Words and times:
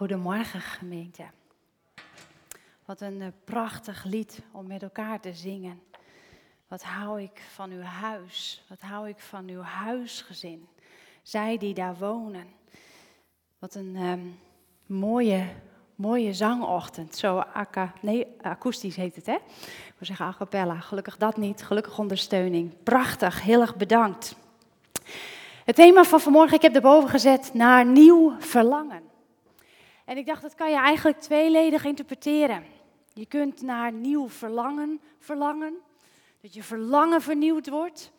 Goedemorgen 0.00 0.60
gemeente. 0.60 1.22
Wat 2.84 3.00
een 3.00 3.22
eh, 3.22 3.28
prachtig 3.44 4.04
lied 4.04 4.42
om 4.52 4.66
met 4.66 4.82
elkaar 4.82 5.20
te 5.20 5.34
zingen. 5.34 5.82
Wat 6.68 6.82
hou 6.82 7.22
ik 7.22 7.42
van 7.52 7.70
uw 7.70 7.82
huis? 7.82 8.64
Wat 8.68 8.80
hou 8.80 9.08
ik 9.08 9.18
van 9.18 9.48
uw 9.48 9.60
huisgezin? 9.60 10.68
Zij 11.22 11.58
die 11.58 11.74
daar 11.74 11.96
wonen. 11.96 12.46
Wat 13.58 13.74
een 13.74 13.96
ehm, 13.96 14.20
mooie, 14.86 15.48
mooie 15.94 16.34
zangochtend. 16.34 17.16
Zo 17.16 17.38
aka, 17.38 17.92
nee, 18.02 18.26
akoestisch 18.40 18.96
heet 18.96 19.16
het 19.16 19.26
hè? 19.26 19.36
Ik 19.66 19.94
wil 19.98 20.06
zeggen 20.06 20.26
a 20.26 20.34
cappella. 20.38 20.80
Gelukkig 20.80 21.16
dat 21.16 21.36
niet. 21.36 21.62
Gelukkig 21.62 21.98
ondersteuning. 21.98 22.82
Prachtig. 22.82 23.42
Heel 23.42 23.60
erg 23.60 23.76
bedankt. 23.76 24.36
Het 25.64 25.76
thema 25.76 26.04
van 26.04 26.20
vanmorgen, 26.20 26.56
ik 26.56 26.62
heb 26.62 26.74
erboven 26.74 27.08
gezet, 27.08 27.50
naar 27.54 27.86
nieuw 27.86 28.34
verlangen. 28.38 29.08
En 30.10 30.16
ik 30.16 30.26
dacht, 30.26 30.42
dat 30.42 30.54
kan 30.54 30.70
je 30.70 30.76
eigenlijk 30.76 31.20
tweeledig 31.20 31.84
interpreteren. 31.84 32.64
Je 33.12 33.26
kunt 33.26 33.62
naar 33.62 33.92
nieuw 33.92 34.28
verlangen 34.28 35.00
verlangen, 35.18 35.74
dat 36.40 36.54
je 36.54 36.62
verlangen 36.62 37.22
vernieuwd 37.22 37.68
wordt. 37.68 38.12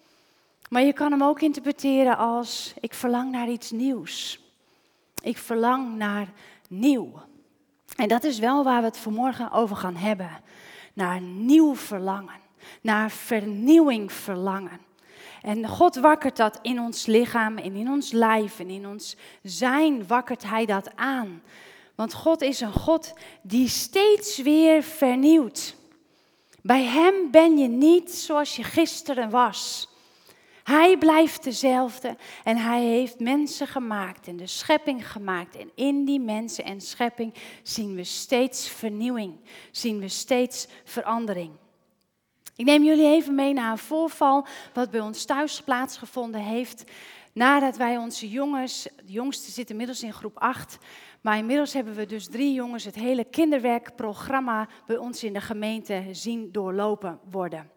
Maar 0.70 0.82
je 0.82 0.94
kan 0.94 1.12
hem 1.12 1.24
ook 1.24 1.42
interpreteren 1.42 2.18
als, 2.18 2.74
ik 2.80 2.94
verlang 2.94 3.32
naar 3.32 3.50
iets 3.50 3.72
nieuws. 3.72 4.40
Ik 5.22 5.38
verlang 5.38 5.96
naar 5.96 6.28
nieuw. 6.70 7.22
En 7.96 8.08
dat 8.08 8.24
is 8.24 8.40
wel 8.40 8.64
waar 8.64 8.80
we 8.80 8.88
het 8.88 8.98
vanmorgen 8.98 9.52
over 9.52 9.76
gaan 9.76 9.96
hebben. 9.96 10.30
Naar 10.94 11.22
nieuw 11.22 11.76
verlangen, 11.76 12.40
naar 12.82 13.12
vernieuwing 13.12 14.12
verlangen. 14.12 14.80
En 15.42 15.68
God 15.68 15.96
wakkert 15.96 16.38
dat 16.38 16.60
in 16.62 16.80
ons 16.80 17.06
lichaam 17.06 17.58
en 17.58 17.76
in 17.76 17.90
ons 17.90 18.12
lijf 18.12 18.60
en 18.60 18.70
in 18.70 18.88
ons 18.88 19.16
zijn, 19.44 20.08
wakkert 20.08 20.44
Hij 20.44 20.66
dat 20.66 20.96
aan. 20.96 21.42
Want 22.02 22.14
God 22.14 22.42
is 22.42 22.62
een 22.62 22.74
God 22.74 23.14
die 23.42 23.68
steeds 23.68 24.38
weer 24.38 24.84
vernieuwt. 24.84 25.76
Bij 26.62 26.84
Hem 26.84 27.32
ben 27.32 27.58
je 27.58 27.68
niet 27.68 28.12
zoals 28.12 28.56
je 28.56 28.64
gisteren 28.64 29.30
was. 29.30 29.90
Hij 30.64 30.98
blijft 30.98 31.44
dezelfde 31.44 32.18
en 32.44 32.58
hij 32.58 32.84
heeft 32.84 33.20
mensen 33.20 33.68
gemaakt 33.68 34.28
en 34.28 34.38
de 34.38 34.48
schepping 34.48 35.12
gemaakt. 35.12 35.56
En 35.56 35.72
in 35.76 36.06
die 36.06 36.20
mensen 36.20 36.64
en 36.64 36.82
schepping 36.82 37.34
zien 37.64 37.96
we 37.96 38.04
steeds 38.04 38.70
vernieuwing, 38.70 39.36
zien 39.72 40.00
we 40.00 40.08
steeds 40.08 40.68
verandering. 40.84 41.52
Ik 42.56 42.66
neem 42.66 42.84
jullie 42.84 43.08
even 43.08 43.36
mee 43.36 43.54
naar 43.54 43.72
een 43.72 43.78
voorval 43.78 44.46
wat 44.74 44.92
bij 44.92 45.00
ons 45.00 45.26
thuis 45.26 45.62
plaatsgevonden 45.62 46.42
heeft. 46.42 46.84
Nadat 47.34 47.78
wij 47.78 47.98
onze 47.98 48.30
jongens, 48.30 48.88
de 49.06 49.12
jongste 49.12 49.52
zit 49.52 49.70
inmiddels 49.70 50.04
in 50.04 50.14
groep 50.14 50.38
8, 50.38 50.78
maar 51.22 51.38
inmiddels 51.38 51.74
hebben 51.74 51.94
we 51.94 52.06
dus 52.06 52.28
drie 52.28 52.54
jongens 52.54 52.84
het 52.84 52.96
hele 52.96 53.24
kinderwerkprogramma 53.24 54.68
bij 54.86 54.98
ons 54.98 55.24
in 55.24 55.34
de 55.34 55.42
gemeente 55.42 56.04
zien 56.12 56.52
doorlopen 56.52 57.20
worden 57.30 57.70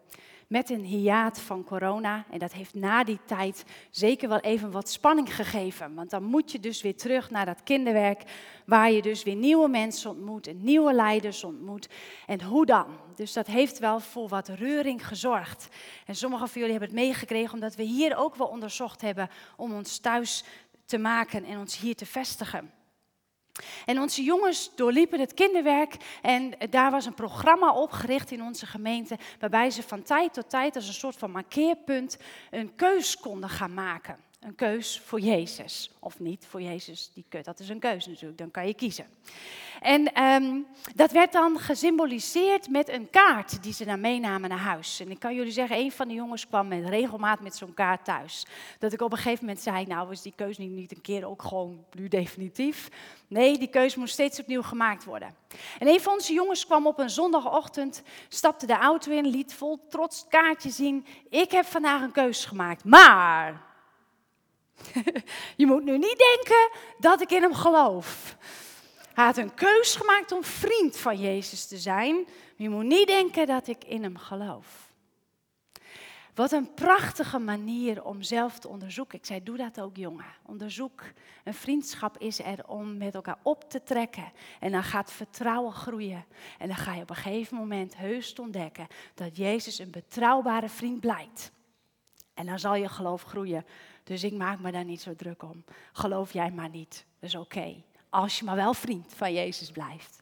met 0.47 0.69
een 0.69 0.83
hiaat 0.83 1.39
van 1.39 1.63
corona. 1.63 2.25
En 2.29 2.39
dat 2.39 2.53
heeft 2.53 2.73
na 2.73 3.03
die 3.03 3.19
tijd 3.25 3.65
zeker 3.89 4.29
wel 4.29 4.39
even 4.39 4.71
wat 4.71 4.89
spanning 4.89 5.35
gegeven. 5.35 5.93
Want 5.93 6.09
dan 6.09 6.23
moet 6.23 6.51
je 6.51 6.59
dus 6.59 6.81
weer 6.81 6.95
terug 6.95 7.29
naar 7.29 7.45
dat 7.45 7.63
kinderwerk, 7.63 8.23
waar 8.65 8.91
je 8.91 9.01
dus 9.01 9.23
weer 9.23 9.35
nieuwe 9.35 9.67
mensen 9.67 10.09
ontmoet 10.09 10.47
en 10.47 10.63
nieuwe 10.63 10.93
leiders 10.93 11.43
ontmoet. 11.43 11.89
En 12.25 12.43
hoe 12.43 12.65
dan? 12.65 12.85
Dus 13.15 13.33
dat 13.33 13.47
heeft 13.47 13.79
wel 13.79 13.99
voor 13.99 14.27
wat 14.27 14.47
reuring 14.47 15.07
gezorgd. 15.07 15.67
En 16.05 16.15
sommigen 16.15 16.47
van 16.47 16.61
jullie 16.61 16.77
hebben 16.77 16.95
het 16.95 17.05
meegekregen 17.07 17.53
omdat 17.53 17.75
we 17.75 17.83
hier 17.83 18.15
ook 18.17 18.35
wel 18.35 18.47
onderzocht 18.47 19.01
hebben 19.01 19.29
om 19.57 19.73
ons 19.73 19.97
thuis 19.97 20.43
te 20.85 20.97
maken 20.97 21.43
en 21.43 21.59
ons 21.59 21.79
hier 21.79 21.95
te 21.95 22.05
vestigen. 22.05 22.71
En 23.85 23.99
onze 23.99 24.23
jongens 24.23 24.71
doorliepen 24.75 25.19
het 25.19 25.33
kinderwerk 25.33 25.95
en 26.21 26.53
daar 26.69 26.91
was 26.91 27.05
een 27.05 27.13
programma 27.13 27.73
opgericht 27.73 28.31
in 28.31 28.43
onze 28.43 28.65
gemeente 28.65 29.17
waarbij 29.39 29.69
ze 29.69 29.83
van 29.83 30.03
tijd 30.03 30.33
tot 30.33 30.49
tijd 30.49 30.75
als 30.75 30.87
een 30.87 30.93
soort 30.93 31.15
van 31.15 31.31
markeerpunt 31.31 32.17
een 32.51 32.75
keus 32.75 33.17
konden 33.17 33.49
gaan 33.49 33.73
maken. 33.73 34.17
Een 34.45 34.55
keus 34.55 35.01
voor 35.05 35.19
Jezus. 35.19 35.91
Of 35.99 36.19
niet 36.19 36.45
voor 36.49 36.61
Jezus, 36.61 37.11
die, 37.13 37.25
dat 37.43 37.59
is 37.59 37.69
een 37.69 37.79
keus 37.79 38.07
natuurlijk, 38.07 38.37
dan 38.37 38.51
kan 38.51 38.67
je 38.67 38.73
kiezen. 38.73 39.05
En 39.81 40.13
ehm, 40.13 40.59
dat 40.95 41.11
werd 41.11 41.31
dan 41.31 41.59
gesymboliseerd 41.59 42.69
met 42.69 42.89
een 42.89 43.09
kaart 43.09 43.63
die 43.63 43.73
ze 43.73 43.85
dan 43.85 43.99
meenamen 43.99 44.49
naar 44.49 44.57
huis. 44.57 44.99
En 44.99 45.11
ik 45.11 45.19
kan 45.19 45.35
jullie 45.35 45.51
zeggen, 45.51 45.77
een 45.77 45.91
van 45.91 46.07
de 46.07 46.13
jongens 46.13 46.47
kwam 46.47 46.67
met 46.67 46.89
regelmaat 46.89 47.39
met 47.39 47.55
zo'n 47.55 47.73
kaart 47.73 48.05
thuis. 48.05 48.45
Dat 48.79 48.93
ik 48.93 49.01
op 49.01 49.11
een 49.11 49.17
gegeven 49.17 49.45
moment 49.45 49.63
zei, 49.63 49.85
nou 49.85 50.11
is 50.11 50.21
die 50.21 50.33
keus 50.35 50.57
niet, 50.57 50.71
niet 50.71 50.91
een 50.91 51.01
keer 51.01 51.27
ook 51.27 51.41
gewoon 51.41 51.83
nu 51.91 52.07
definitief. 52.07 52.89
Nee, 53.27 53.57
die 53.57 53.69
keuze 53.69 53.99
moest 53.99 54.13
steeds 54.13 54.39
opnieuw 54.39 54.63
gemaakt 54.63 55.03
worden. 55.03 55.35
En 55.79 55.87
een 55.87 56.01
van 56.01 56.13
onze 56.13 56.33
jongens 56.33 56.65
kwam 56.65 56.87
op 56.87 56.99
een 56.99 57.09
zondagochtend, 57.09 58.03
stapte 58.29 58.65
de 58.65 58.77
auto 58.77 59.11
in, 59.11 59.27
liet 59.27 59.53
vol 59.53 59.79
trots 59.89 60.25
kaartje 60.29 60.69
zien. 60.69 61.05
Ik 61.29 61.51
heb 61.51 61.65
vandaag 61.65 62.01
een 62.01 62.11
keuze 62.11 62.47
gemaakt, 62.47 62.83
maar 62.83 63.64
je 65.57 65.65
moet 65.65 65.83
nu 65.83 65.97
niet 65.97 66.17
denken 66.17 66.69
dat 66.99 67.21
ik 67.21 67.31
in 67.31 67.41
hem 67.41 67.53
geloof. 67.53 68.37
Hij 69.13 69.25
had 69.25 69.37
een 69.37 69.53
keus 69.53 69.95
gemaakt 69.95 70.31
om 70.31 70.43
vriend 70.43 70.97
van 70.97 71.19
Jezus 71.19 71.65
te 71.65 71.77
zijn. 71.77 72.27
Je 72.55 72.69
moet 72.69 72.83
niet 72.83 73.07
denken 73.07 73.47
dat 73.47 73.67
ik 73.67 73.83
in 73.83 74.03
hem 74.03 74.17
geloof. 74.17 74.85
Wat 76.35 76.51
een 76.51 76.73
prachtige 76.73 77.39
manier 77.39 78.03
om 78.03 78.21
zelf 78.21 78.59
te 78.59 78.67
onderzoeken. 78.67 79.17
Ik 79.17 79.25
zei, 79.25 79.43
doe 79.43 79.57
dat 79.57 79.81
ook 79.81 79.97
jongen. 79.97 80.25
Onderzoek. 80.45 81.03
Een 81.43 81.53
vriendschap 81.53 82.17
is 82.17 82.39
er 82.39 82.67
om 82.67 82.97
met 82.97 83.15
elkaar 83.15 83.37
op 83.41 83.69
te 83.69 83.83
trekken. 83.83 84.31
En 84.59 84.71
dan 84.71 84.83
gaat 84.83 85.11
vertrouwen 85.11 85.73
groeien. 85.73 86.25
En 86.57 86.67
dan 86.67 86.77
ga 86.77 86.93
je 86.93 87.01
op 87.01 87.09
een 87.09 87.15
gegeven 87.15 87.57
moment 87.57 87.97
heus 87.97 88.39
ontdekken 88.39 88.87
dat 89.13 89.37
Jezus 89.37 89.79
een 89.79 89.91
betrouwbare 89.91 90.69
vriend 90.69 90.99
blijkt. 90.99 91.51
En 92.33 92.45
dan 92.45 92.59
zal 92.59 92.75
je 92.75 92.89
geloof 92.89 93.23
groeien. 93.23 93.65
Dus 94.05 94.23
ik 94.23 94.33
maak 94.33 94.59
me 94.59 94.71
daar 94.71 94.85
niet 94.85 95.01
zo 95.01 95.15
druk 95.15 95.43
om. 95.43 95.63
Geloof 95.91 96.33
jij 96.33 96.51
maar 96.51 96.69
niet. 96.69 97.05
Dat 97.19 97.29
is 97.29 97.35
oké. 97.35 97.83
Als 98.09 98.39
je 98.39 98.45
maar 98.45 98.55
wel 98.55 98.73
vriend 98.73 99.13
van 99.15 99.33
Jezus 99.33 99.71
blijft. 99.71 100.21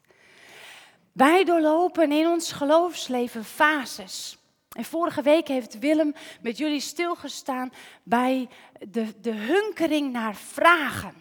Wij 1.11 1.43
doorlopen 1.43 2.11
in 2.11 2.27
ons 2.27 2.51
geloofsleven 2.51 3.45
fases. 3.45 4.37
En 4.69 4.83
vorige 4.83 5.21
week 5.21 5.47
heeft 5.47 5.79
Willem 5.79 6.13
met 6.41 6.57
jullie 6.57 6.79
stilgestaan 6.79 7.71
bij 8.03 8.49
de, 8.87 9.19
de 9.21 9.33
hunkering 9.33 10.11
naar 10.11 10.35
vragen. 10.35 11.13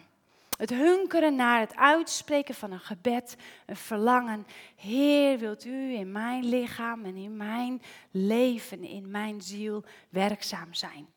Het 0.57 0.69
hunkeren 0.69 1.35
naar 1.35 1.59
het 1.59 1.75
uitspreken 1.75 2.55
van 2.55 2.71
een 2.71 2.79
gebed, 2.79 3.35
een 3.65 3.75
verlangen. 3.75 4.47
Heer, 4.75 5.37
wilt 5.39 5.65
u 5.65 5.93
in 5.93 6.11
mijn 6.11 6.45
lichaam 6.45 7.05
en 7.05 7.15
in 7.15 7.37
mijn 7.37 7.81
leven, 8.11 8.83
in 8.83 9.11
mijn 9.11 9.41
ziel 9.41 9.83
werkzaam 10.09 10.73
zijn? 10.73 11.07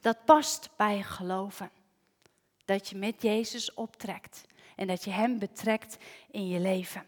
Dat 0.00 0.24
past 0.24 0.70
bij 0.76 1.02
geloven. 1.02 1.70
Dat 2.64 2.88
je 2.88 2.96
met 2.96 3.22
Jezus 3.22 3.74
optrekt 3.74 4.44
en 4.76 4.86
dat 4.86 5.04
je 5.04 5.10
Hem 5.10 5.38
betrekt 5.38 5.96
in 6.30 6.48
je 6.48 6.60
leven. 6.60 7.04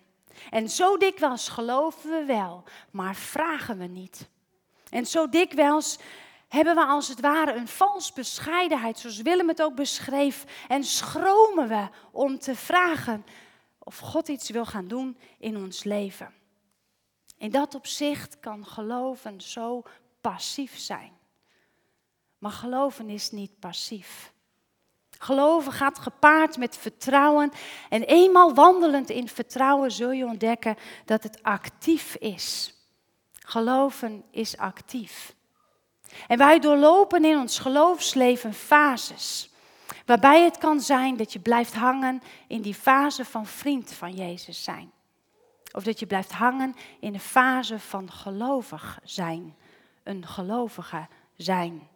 En 0.50 0.68
zo 0.68 0.96
dikwijls 0.96 1.48
geloven 1.48 2.10
we 2.10 2.24
wel, 2.24 2.64
maar 2.90 3.14
vragen 3.14 3.78
we 3.78 3.84
niet. 3.84 4.28
En 4.90 5.06
zo 5.06 5.28
dikwijls 5.28 5.98
hebben 6.48 6.74
we 6.74 6.84
als 6.84 7.08
het 7.08 7.20
ware 7.20 7.54
een 7.54 7.68
vals 7.68 8.12
bescheidenheid, 8.12 8.98
zoals 8.98 9.22
Willem 9.22 9.48
het 9.48 9.62
ook 9.62 9.74
beschreef, 9.74 10.44
en 10.68 10.84
schromen 10.84 11.68
we 11.68 11.88
om 12.10 12.38
te 12.38 12.56
vragen 12.56 13.24
of 13.78 13.98
God 13.98 14.28
iets 14.28 14.50
wil 14.50 14.66
gaan 14.66 14.88
doen 14.88 15.18
in 15.38 15.56
ons 15.56 15.84
leven. 15.84 16.34
In 17.38 17.50
dat 17.50 17.74
opzicht 17.74 18.40
kan 18.40 18.66
geloven 18.66 19.40
zo 19.40 19.82
passief 20.20 20.78
zijn. 20.78 21.13
Maar 22.44 22.52
geloven 22.52 23.10
is 23.10 23.30
niet 23.30 23.58
passief. 23.58 24.32
Geloven 25.18 25.72
gaat 25.72 25.98
gepaard 25.98 26.56
met 26.56 26.76
vertrouwen. 26.76 27.52
En 27.88 28.02
eenmaal 28.02 28.54
wandelend 28.54 29.10
in 29.10 29.28
vertrouwen 29.28 29.92
zul 29.92 30.10
je 30.10 30.24
ontdekken 30.24 30.76
dat 31.04 31.22
het 31.22 31.42
actief 31.42 32.14
is. 32.14 32.74
Geloven 33.32 34.24
is 34.30 34.56
actief. 34.56 35.34
En 36.26 36.38
wij 36.38 36.58
doorlopen 36.58 37.24
in 37.24 37.38
ons 37.38 37.58
geloofsleven 37.58 38.54
fases. 38.54 39.50
Waarbij 40.06 40.44
het 40.44 40.58
kan 40.58 40.80
zijn 40.80 41.16
dat 41.16 41.32
je 41.32 41.40
blijft 41.40 41.74
hangen 41.74 42.22
in 42.48 42.62
die 42.62 42.74
fase 42.74 43.24
van 43.24 43.46
vriend 43.46 43.92
van 43.92 44.12
Jezus 44.12 44.64
zijn. 44.64 44.92
Of 45.72 45.82
dat 45.82 45.98
je 45.98 46.06
blijft 46.06 46.32
hangen 46.32 46.74
in 47.00 47.12
de 47.12 47.20
fase 47.20 47.78
van 47.78 48.12
gelovig 48.12 48.98
zijn. 49.04 49.56
Een 50.02 50.26
gelovige 50.26 51.06
zijn. 51.36 51.92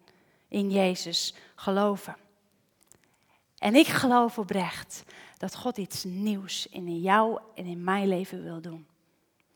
In 0.48 0.70
Jezus 0.70 1.34
geloven. 1.54 2.16
En 3.58 3.74
ik 3.74 3.86
geloof 3.86 4.38
oprecht 4.38 5.04
dat 5.38 5.56
God 5.56 5.76
iets 5.76 6.04
nieuws 6.04 6.66
in 6.66 7.00
jou 7.00 7.40
en 7.54 7.64
in 7.64 7.84
mijn 7.84 8.08
leven 8.08 8.42
wil 8.42 8.60
doen. 8.60 8.86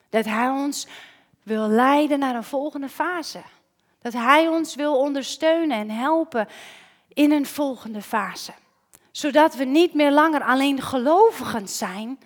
Dat 0.09 0.25
Hij 0.25 0.49
ons 0.49 0.87
wil 1.43 1.69
leiden 1.69 2.19
naar 2.19 2.35
een 2.35 2.45
volgende 2.45 2.89
fase. 2.89 3.43
Dat 3.99 4.13
Hij 4.13 4.49
ons 4.49 4.75
wil 4.75 4.99
ondersteunen 4.99 5.77
en 5.77 5.91
helpen 5.91 6.49
in 7.09 7.33
een 7.33 7.47
volgende 7.47 8.03
fase. 8.03 8.53
Zodat 9.11 9.55
we 9.55 9.65
niet 9.65 9.95
meer 9.95 10.13
langer 10.13 10.43
alleen 10.43 10.81
gelovigen 10.81 11.69
zijn, 11.69 12.19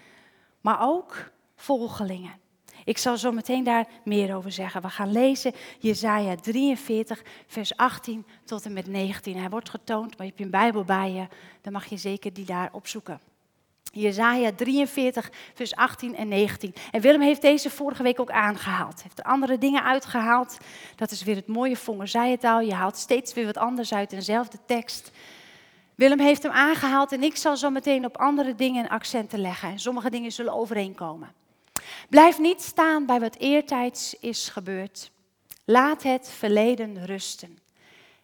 maar 0.60 0.80
ook 0.80 1.30
volgelingen. 1.56 2.45
Ik 2.86 2.98
zal 2.98 3.16
zo 3.16 3.32
meteen 3.32 3.64
daar 3.64 3.86
meer 4.04 4.36
over 4.36 4.52
zeggen. 4.52 4.82
We 4.82 4.88
gaan 4.88 5.12
lezen 5.12 5.52
Jesaja 5.78 6.34
43, 6.34 7.22
vers 7.46 7.76
18 7.76 8.26
tot 8.44 8.64
en 8.64 8.72
met 8.72 8.86
19. 8.86 9.36
Hij 9.36 9.50
wordt 9.50 9.70
getoond, 9.70 10.16
maar 10.16 10.26
je 10.26 10.32
hebt 10.32 10.44
een 10.44 10.50
Bijbel 10.50 10.84
bij 10.84 11.12
je, 11.12 11.26
dan 11.60 11.72
mag 11.72 11.86
je 11.86 11.96
zeker 11.96 12.32
die 12.32 12.44
daar 12.44 12.68
opzoeken. 12.72 13.20
Jezaja 13.82 14.52
43, 14.52 15.30
vers 15.54 15.74
18 15.74 16.16
en 16.16 16.28
19. 16.28 16.74
En 16.90 17.00
Willem 17.00 17.20
heeft 17.20 17.42
deze 17.42 17.70
vorige 17.70 18.02
week 18.02 18.20
ook 18.20 18.30
aangehaald. 18.30 19.02
Heeft 19.02 19.18
er 19.18 19.24
andere 19.24 19.58
dingen 19.58 19.84
uitgehaald. 19.84 20.58
Dat 20.96 21.10
is 21.10 21.22
weer 21.22 21.36
het 21.36 21.46
mooie 21.46 21.76
Vonger 21.76 22.08
zei 22.08 22.30
het 22.30 22.44
al. 22.44 22.60
Je 22.60 22.74
haalt 22.74 22.96
steeds 22.96 23.34
weer 23.34 23.46
wat 23.46 23.56
anders 23.56 23.94
uit 23.94 24.10
dezelfde 24.10 24.58
tekst. 24.66 25.10
Willem 25.94 26.20
heeft 26.20 26.42
hem 26.42 26.52
aangehaald 26.52 27.12
en 27.12 27.22
ik 27.22 27.36
zal 27.36 27.56
zo 27.56 27.70
meteen 27.70 28.04
op 28.04 28.16
andere 28.16 28.54
dingen 28.54 28.88
accenten 28.88 29.40
leggen. 29.40 29.70
En 29.70 29.78
sommige 29.78 30.10
dingen 30.10 30.32
zullen 30.32 30.52
overeenkomen. 30.52 31.44
Blijf 32.08 32.38
niet 32.38 32.62
staan 32.62 33.06
bij 33.06 33.20
wat 33.20 33.36
eertijds 33.36 34.14
is 34.20 34.48
gebeurd. 34.48 35.10
Laat 35.64 36.02
het 36.02 36.28
verleden 36.28 37.06
rusten. 37.06 37.58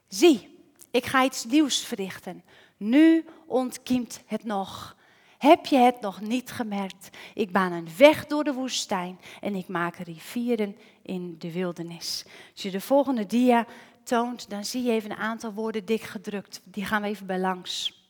Zie, 0.08 0.58
ik 0.90 1.06
ga 1.06 1.24
iets 1.24 1.44
nieuws 1.44 1.84
verrichten. 1.84 2.44
Nu 2.76 3.24
ontkiemt 3.46 4.22
het 4.26 4.44
nog. 4.44 4.96
Heb 5.38 5.66
je 5.66 5.76
het 5.76 6.00
nog 6.00 6.20
niet 6.20 6.50
gemerkt? 6.50 7.08
Ik 7.34 7.52
baan 7.52 7.72
een 7.72 7.88
weg 7.96 8.26
door 8.26 8.44
de 8.44 8.52
woestijn 8.52 9.20
en 9.40 9.54
ik 9.54 9.68
maak 9.68 9.96
rivieren 9.96 10.76
in 11.02 11.34
de 11.38 11.52
wildernis. 11.52 12.24
Als 12.52 12.62
je 12.62 12.70
de 12.70 12.80
volgende 12.80 13.26
dia 13.26 13.66
toont, 14.02 14.50
dan 14.50 14.64
zie 14.64 14.82
je 14.82 14.92
even 14.92 15.10
een 15.10 15.16
aantal 15.16 15.52
woorden 15.52 15.84
dik 15.84 16.02
gedrukt. 16.02 16.60
Die 16.64 16.84
gaan 16.84 17.02
we 17.02 17.08
even 17.08 17.26
bij 17.26 17.38
langs. 17.38 18.00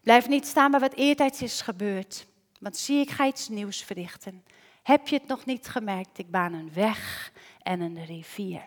Blijf 0.00 0.28
niet 0.28 0.46
staan 0.46 0.70
bij 0.70 0.80
wat 0.80 0.94
eertijds 0.94 1.42
is 1.42 1.60
gebeurd, 1.60 2.26
want 2.62 2.76
zie 2.76 3.00
ik 3.00 3.10
ga 3.10 3.26
iets 3.26 3.48
nieuws 3.48 3.82
verrichten. 3.82 4.44
Heb 4.82 5.08
je 5.08 5.16
het 5.16 5.26
nog 5.26 5.44
niet 5.44 5.68
gemerkt? 5.68 6.18
Ik 6.18 6.30
baan 6.30 6.52
een 6.52 6.72
weg 6.74 7.32
en 7.62 7.80
een 7.80 8.04
rivier. 8.04 8.64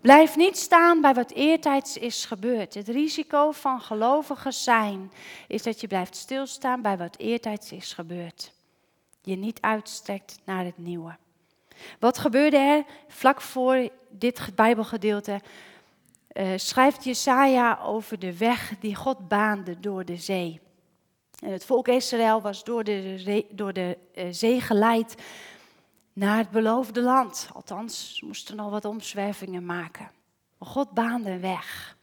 Blijf 0.00 0.36
niet 0.36 0.56
staan 0.56 1.00
bij 1.00 1.14
wat 1.14 1.30
eertijds 1.30 1.96
is 1.96 2.24
gebeurd. 2.24 2.74
Het 2.74 2.88
risico 2.88 3.52
van 3.52 3.80
gelovigen 3.80 4.52
zijn 4.52 5.12
is 5.48 5.62
dat 5.62 5.80
je 5.80 5.86
blijft 5.86 6.16
stilstaan 6.16 6.82
bij 6.82 6.96
wat 6.96 7.18
eertijds 7.18 7.72
is 7.72 7.92
gebeurd. 7.92 8.52
Je 9.22 9.36
niet 9.36 9.60
uitstrekt 9.60 10.38
naar 10.44 10.64
het 10.64 10.78
nieuwe. 10.78 11.16
Wat 11.98 12.18
gebeurde 12.18 12.56
er 12.56 12.84
vlak 13.08 13.40
voor 13.40 13.88
dit 14.08 14.40
Bijbelgedeelte? 14.54 15.40
Uh, 16.32 16.52
schrijft 16.56 17.04
Jesaja 17.04 17.78
over 17.82 18.18
de 18.18 18.36
weg 18.36 18.72
die 18.80 18.94
God 18.94 19.28
baande 19.28 19.80
door 19.80 20.04
de 20.04 20.16
zee. 20.16 20.60
En 21.40 21.52
het 21.52 21.64
volk 21.64 21.88
Israël 21.88 22.40
was 22.40 22.64
door 22.64 22.84
de, 22.84 23.44
door 23.50 23.72
de 23.72 23.98
uh, 24.14 24.24
zee 24.30 24.60
geleid 24.60 25.14
naar 26.12 26.36
het 26.36 26.50
beloofde 26.50 27.00
land. 27.00 27.48
Althans, 27.52 28.14
ze 28.16 28.26
moesten 28.26 28.56
nog 28.56 28.70
wat 28.70 28.84
omzwervingen 28.84 29.64
maken. 29.64 30.10
Maar 30.58 30.68
God 30.68 30.90
baande 30.90 31.30
een 31.30 31.40
weg. 31.40 31.96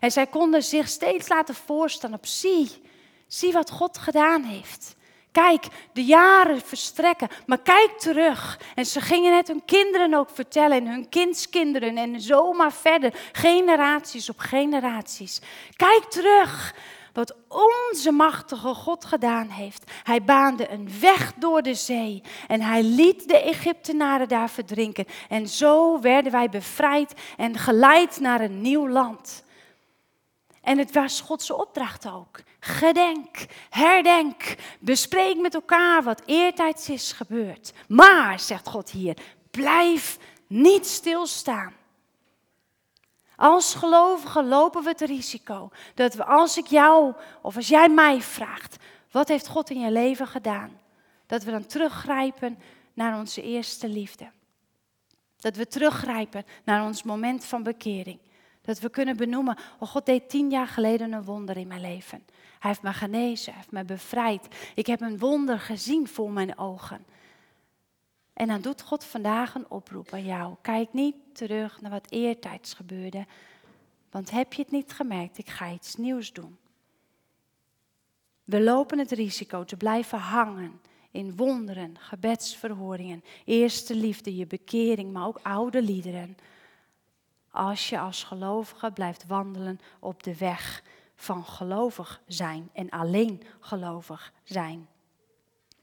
En 0.00 0.10
zij 0.10 0.26
konden 0.26 0.62
zich 0.62 0.88
steeds 0.88 1.28
laten 1.28 1.54
voorstaan 1.54 2.14
op 2.14 2.26
zie, 2.26 2.82
zie 3.26 3.52
wat 3.52 3.70
God 3.70 3.98
gedaan 3.98 4.42
heeft. 4.42 4.96
Kijk, 5.32 5.66
de 5.92 6.04
jaren 6.04 6.60
verstrekken, 6.60 7.28
maar 7.46 7.60
kijk 7.60 7.98
terug. 7.98 8.60
En 8.74 8.86
ze 8.86 9.00
gingen 9.00 9.36
het 9.36 9.48
hun 9.48 9.64
kinderen 9.64 10.14
ook 10.14 10.30
vertellen 10.30 10.76
en 10.76 10.86
hun 10.86 11.08
kindskinderen 11.08 11.96
en 11.96 12.20
zomaar 12.20 12.72
verder, 12.72 13.14
generaties 13.32 14.28
op 14.28 14.38
generaties. 14.38 15.40
Kijk 15.76 16.04
terug 16.04 16.74
wat 17.18 17.36
onze 17.48 18.10
machtige 18.10 18.74
God 18.74 19.04
gedaan 19.04 19.48
heeft. 19.48 19.90
Hij 20.02 20.22
baande 20.22 20.70
een 20.70 21.00
weg 21.00 21.32
door 21.34 21.62
de 21.62 21.74
zee 21.74 22.22
en 22.46 22.60
hij 22.60 22.82
liet 22.82 23.28
de 23.28 23.42
Egyptenaren 23.42 24.28
daar 24.28 24.50
verdrinken. 24.50 25.04
En 25.28 25.48
zo 25.48 26.00
werden 26.00 26.32
wij 26.32 26.48
bevrijd 26.48 27.12
en 27.36 27.58
geleid 27.58 28.20
naar 28.20 28.40
een 28.40 28.60
nieuw 28.60 28.88
land. 28.88 29.44
En 30.62 30.78
het 30.78 30.92
was 30.92 31.20
Godse 31.20 31.56
opdracht 31.56 32.08
ook. 32.08 32.40
Gedenk, 32.60 33.46
herdenk, 33.70 34.54
bespreek 34.80 35.36
met 35.36 35.54
elkaar 35.54 36.02
wat 36.02 36.22
eertijds 36.26 36.88
is 36.88 37.12
gebeurd. 37.12 37.72
Maar, 37.88 38.40
zegt 38.40 38.68
God 38.68 38.90
hier, 38.90 39.16
blijf 39.50 40.18
niet 40.46 40.86
stilstaan. 40.86 41.77
Als 43.40 43.74
gelovigen 43.74 44.48
lopen 44.48 44.82
we 44.82 44.88
het 44.88 45.00
risico 45.00 45.70
dat 45.94 46.14
we 46.14 46.24
als 46.24 46.58
ik 46.58 46.66
jou 46.66 47.14
of 47.42 47.56
als 47.56 47.68
jij 47.68 47.88
mij 47.88 48.20
vraagt, 48.20 48.76
wat 49.10 49.28
heeft 49.28 49.48
God 49.48 49.70
in 49.70 49.80
je 49.80 49.90
leven 49.90 50.26
gedaan? 50.26 50.80
Dat 51.26 51.42
we 51.44 51.50
dan 51.50 51.66
teruggrijpen 51.66 52.58
naar 52.94 53.18
onze 53.18 53.42
eerste 53.42 53.88
liefde. 53.88 54.30
Dat 55.36 55.56
we 55.56 55.66
teruggrijpen 55.66 56.44
naar 56.64 56.84
ons 56.84 57.02
moment 57.02 57.44
van 57.44 57.62
bekering. 57.62 58.18
Dat 58.62 58.78
we 58.78 58.90
kunnen 58.90 59.16
benoemen, 59.16 59.56
oh 59.78 59.88
God 59.88 60.06
deed 60.06 60.30
tien 60.30 60.50
jaar 60.50 60.68
geleden 60.68 61.12
een 61.12 61.24
wonder 61.24 61.56
in 61.56 61.66
mijn 61.66 61.80
leven. 61.80 62.24
Hij 62.58 62.70
heeft 62.70 62.82
me 62.82 62.92
genezen, 62.92 63.52
hij 63.52 63.60
heeft 63.60 63.72
me 63.72 63.84
bevrijd. 63.84 64.48
Ik 64.74 64.86
heb 64.86 65.00
een 65.00 65.18
wonder 65.18 65.58
gezien 65.58 66.08
voor 66.08 66.30
mijn 66.30 66.58
ogen. 66.58 67.04
En 68.38 68.46
dan 68.48 68.60
doet 68.60 68.82
God 68.82 69.04
vandaag 69.04 69.54
een 69.54 69.70
oproep 69.70 70.12
aan 70.12 70.24
jou. 70.24 70.54
Kijk 70.62 70.92
niet 70.92 71.14
terug 71.32 71.80
naar 71.80 71.90
wat 71.90 72.10
eertijds 72.10 72.74
gebeurde. 72.74 73.26
Want 74.10 74.30
heb 74.30 74.52
je 74.52 74.62
het 74.62 74.70
niet 74.70 74.92
gemerkt, 74.92 75.38
ik 75.38 75.48
ga 75.48 75.72
iets 75.72 75.94
nieuws 75.94 76.32
doen. 76.32 76.58
We 78.44 78.62
lopen 78.62 78.98
het 78.98 79.10
risico 79.10 79.64
te 79.64 79.76
blijven 79.76 80.18
hangen 80.18 80.80
in 81.10 81.36
wonderen, 81.36 81.98
gebedsverhoringen, 81.98 83.24
eerste 83.44 83.94
liefde, 83.94 84.36
je 84.36 84.46
bekering, 84.46 85.12
maar 85.12 85.26
ook 85.26 85.40
oude 85.42 85.82
liederen. 85.82 86.36
Als 87.50 87.88
je 87.88 87.98
als 87.98 88.24
gelovige 88.24 88.90
blijft 88.90 89.26
wandelen 89.26 89.80
op 89.98 90.22
de 90.22 90.36
weg 90.36 90.82
van 91.14 91.44
gelovig 91.44 92.22
zijn 92.26 92.70
en 92.72 92.90
alleen 92.90 93.42
gelovig 93.60 94.32
zijn. 94.44 94.88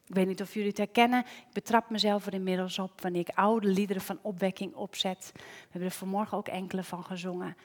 Ik 0.06 0.14
weet 0.14 0.26
niet 0.26 0.42
of 0.42 0.54
jullie 0.54 0.68
het 0.68 0.78
herkennen. 0.78 1.20
Ik 1.20 1.52
betrap 1.52 1.90
mezelf 1.90 2.26
er 2.26 2.34
inmiddels 2.34 2.78
op 2.78 3.00
wanneer 3.00 3.20
ik 3.20 3.36
oude 3.36 3.68
liederen 3.68 4.02
van 4.02 4.18
opwekking 4.22 4.74
opzet. 4.74 5.30
We 5.34 5.40
hebben 5.70 5.88
er 5.88 5.96
vanmorgen 5.96 6.38
ook 6.38 6.48
enkele 6.48 6.82
van 6.82 7.04
gezongen. 7.04 7.56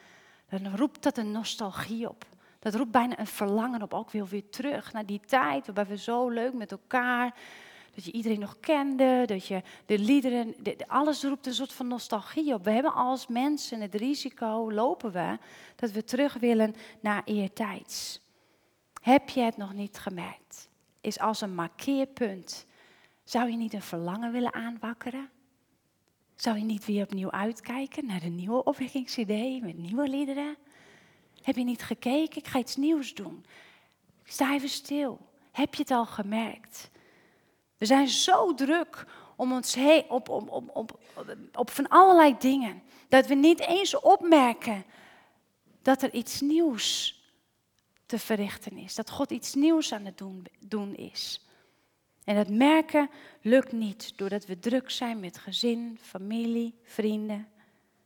Dan 0.50 0.76
roept 0.76 1.04
dat 1.04 1.18
een 1.18 1.32
nostalgie 1.32 2.10
op. 2.10 2.26
Dat 2.60 2.76
roept 2.76 2.92
bijna 2.92 3.20
een 3.20 3.28
verlangen 3.28 3.82
op, 3.82 3.94
ook 3.94 4.12
weer, 4.12 4.26
weer 4.26 4.50
terug 4.50 4.94
naar 4.94 5.06
die 5.06 5.22
tijd 5.26 5.66
waarbij 5.66 5.88
we 5.88 5.98
zo 5.98 6.30
leuk 6.30 6.54
met 6.54 6.72
elkaar, 6.72 7.36
dat 7.96 8.06
je 8.06 8.12
iedereen 8.12 8.39
nog 8.39 8.60
kende, 8.60 9.24
dat 9.25 9.46
je 9.46 9.62
de 9.86 10.00
liederen, 10.00 10.56
alles 10.88 11.24
roept 11.24 11.46
een 11.46 11.54
soort 11.54 11.74
van 11.74 11.88
nostalgie 11.88 12.54
op. 12.54 12.63
We 12.63 12.72
hebben 12.72 12.94
als 12.94 13.27
mensen 13.27 13.82
het 13.82 13.96
risico, 13.96 14.72
lopen 14.72 15.12
we, 15.12 15.38
dat 15.75 15.92
we 15.92 16.04
terug 16.04 16.34
willen 16.34 16.75
naar 17.00 17.22
eertijds. 17.25 18.22
Heb 19.01 19.30
je 19.30 19.42
het 19.42 19.58
nog 19.58 19.74
niet 19.74 19.98
gemerkt? 19.98 20.70
Is 21.01 21.20
als 21.20 21.41
een 21.41 21.55
markeerpunt. 21.55 22.65
Zou 23.24 23.50
je 23.50 23.58
niet 23.58 23.74
een 23.74 23.81
verlangen 23.81 24.31
willen 24.31 24.53
aanwakkeren? 24.53 25.29
Zou 26.36 26.58
je 26.58 26.63
niet 26.63 26.86
weer 26.86 27.03
opnieuw 27.03 27.31
uitkijken 27.31 28.05
naar 28.05 28.20
de 28.20 28.29
nieuwe 28.29 28.63
opwekkingsidee 28.63 29.62
met 29.62 29.77
nieuwe 29.77 30.10
liederen? 30.10 30.55
Heb 31.41 31.55
je 31.55 31.63
niet 31.63 31.84
gekeken? 31.84 32.38
Ik 32.38 32.48
ga 32.48 32.60
iets 32.60 32.75
nieuws 32.75 33.13
doen. 33.13 33.46
Sta 34.24 34.53
even 34.53 34.70
stil. 34.70 35.20
Heb 35.51 35.74
je 35.74 35.81
het 35.81 35.91
al 35.91 36.05
gemerkt? 36.05 36.89
We 37.77 37.86
zijn 37.86 38.08
zo 38.08 38.53
druk 38.53 39.05
om 39.36 39.53
ons 39.53 39.77
op, 40.08 40.29
op 41.53 41.70
van 41.70 41.88
allerlei 41.88 42.36
dingen, 42.39 42.84
dat 43.08 43.27
we 43.27 43.36
niet 43.36 43.60
eens 43.60 44.00
opmerken 44.00 44.84
dat 45.81 46.01
er 46.01 46.13
iets 46.13 46.41
nieuws 46.41 47.21
te 48.12 48.20
verrichten 48.20 48.77
is. 48.77 48.96
Dat 48.96 49.10
God 49.10 49.32
iets 49.32 49.53
nieuws 49.53 49.94
aan 49.94 50.06
het 50.06 50.18
doen, 50.18 50.46
doen 50.60 50.96
is. 50.96 51.48
En 52.24 52.36
het 52.36 52.50
merken 52.50 53.10
lukt 53.41 53.72
niet 53.72 54.18
doordat 54.18 54.46
we 54.46 54.60
druk 54.60 54.89
zijn 54.89 55.20
met 55.20 55.38
gezin, 55.38 55.98
familie, 56.01 56.80
vrienden, 56.84 57.48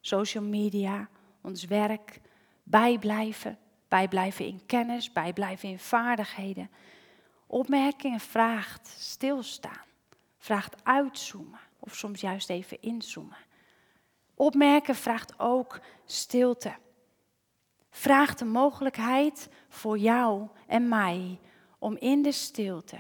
social 0.01 0.43
media, 0.43 1.09
ons 1.41 1.65
werk, 1.65 2.21
bijblijven, 2.63 3.57
bijblijven 3.87 4.45
in 4.45 4.65
kennis, 4.65 5.11
bijblijven 5.11 5.69
in 5.69 5.79
vaardigheden. 5.79 6.69
Opmerkingen 7.47 8.19
vraagt 8.19 8.87
stilstaan, 8.87 9.85
vraagt 10.37 10.83
uitzoomen 10.83 11.59
of 11.79 11.95
soms 11.95 12.21
juist 12.21 12.49
even 12.49 12.81
inzoomen. 12.81 13.37
Opmerken 14.35 14.95
vraagt 14.95 15.39
ook 15.39 15.79
stilte 16.05 16.75
vraagt 17.95 18.39
de 18.39 18.45
mogelijkheid 18.45 19.49
voor 19.69 19.97
jou 19.97 20.47
en 20.67 20.87
mij 20.87 21.39
om 21.79 21.97
in 21.97 22.21
de 22.21 22.31
stilte 22.31 22.97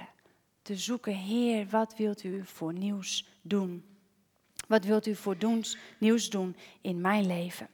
te 0.61 0.75
zoeken, 0.75 1.13
Heer, 1.13 1.67
wat 1.69 1.95
wilt 1.97 2.23
u 2.23 2.45
voor 2.45 2.73
nieuws 2.73 3.27
doen? 3.41 3.85
Wat 4.67 4.83
wilt 4.83 5.07
u 5.07 5.15
voor 5.15 5.37
nieuws 5.99 6.29
doen 6.29 6.55
in 6.81 7.01
mijn 7.01 7.27
leven? 7.27 7.67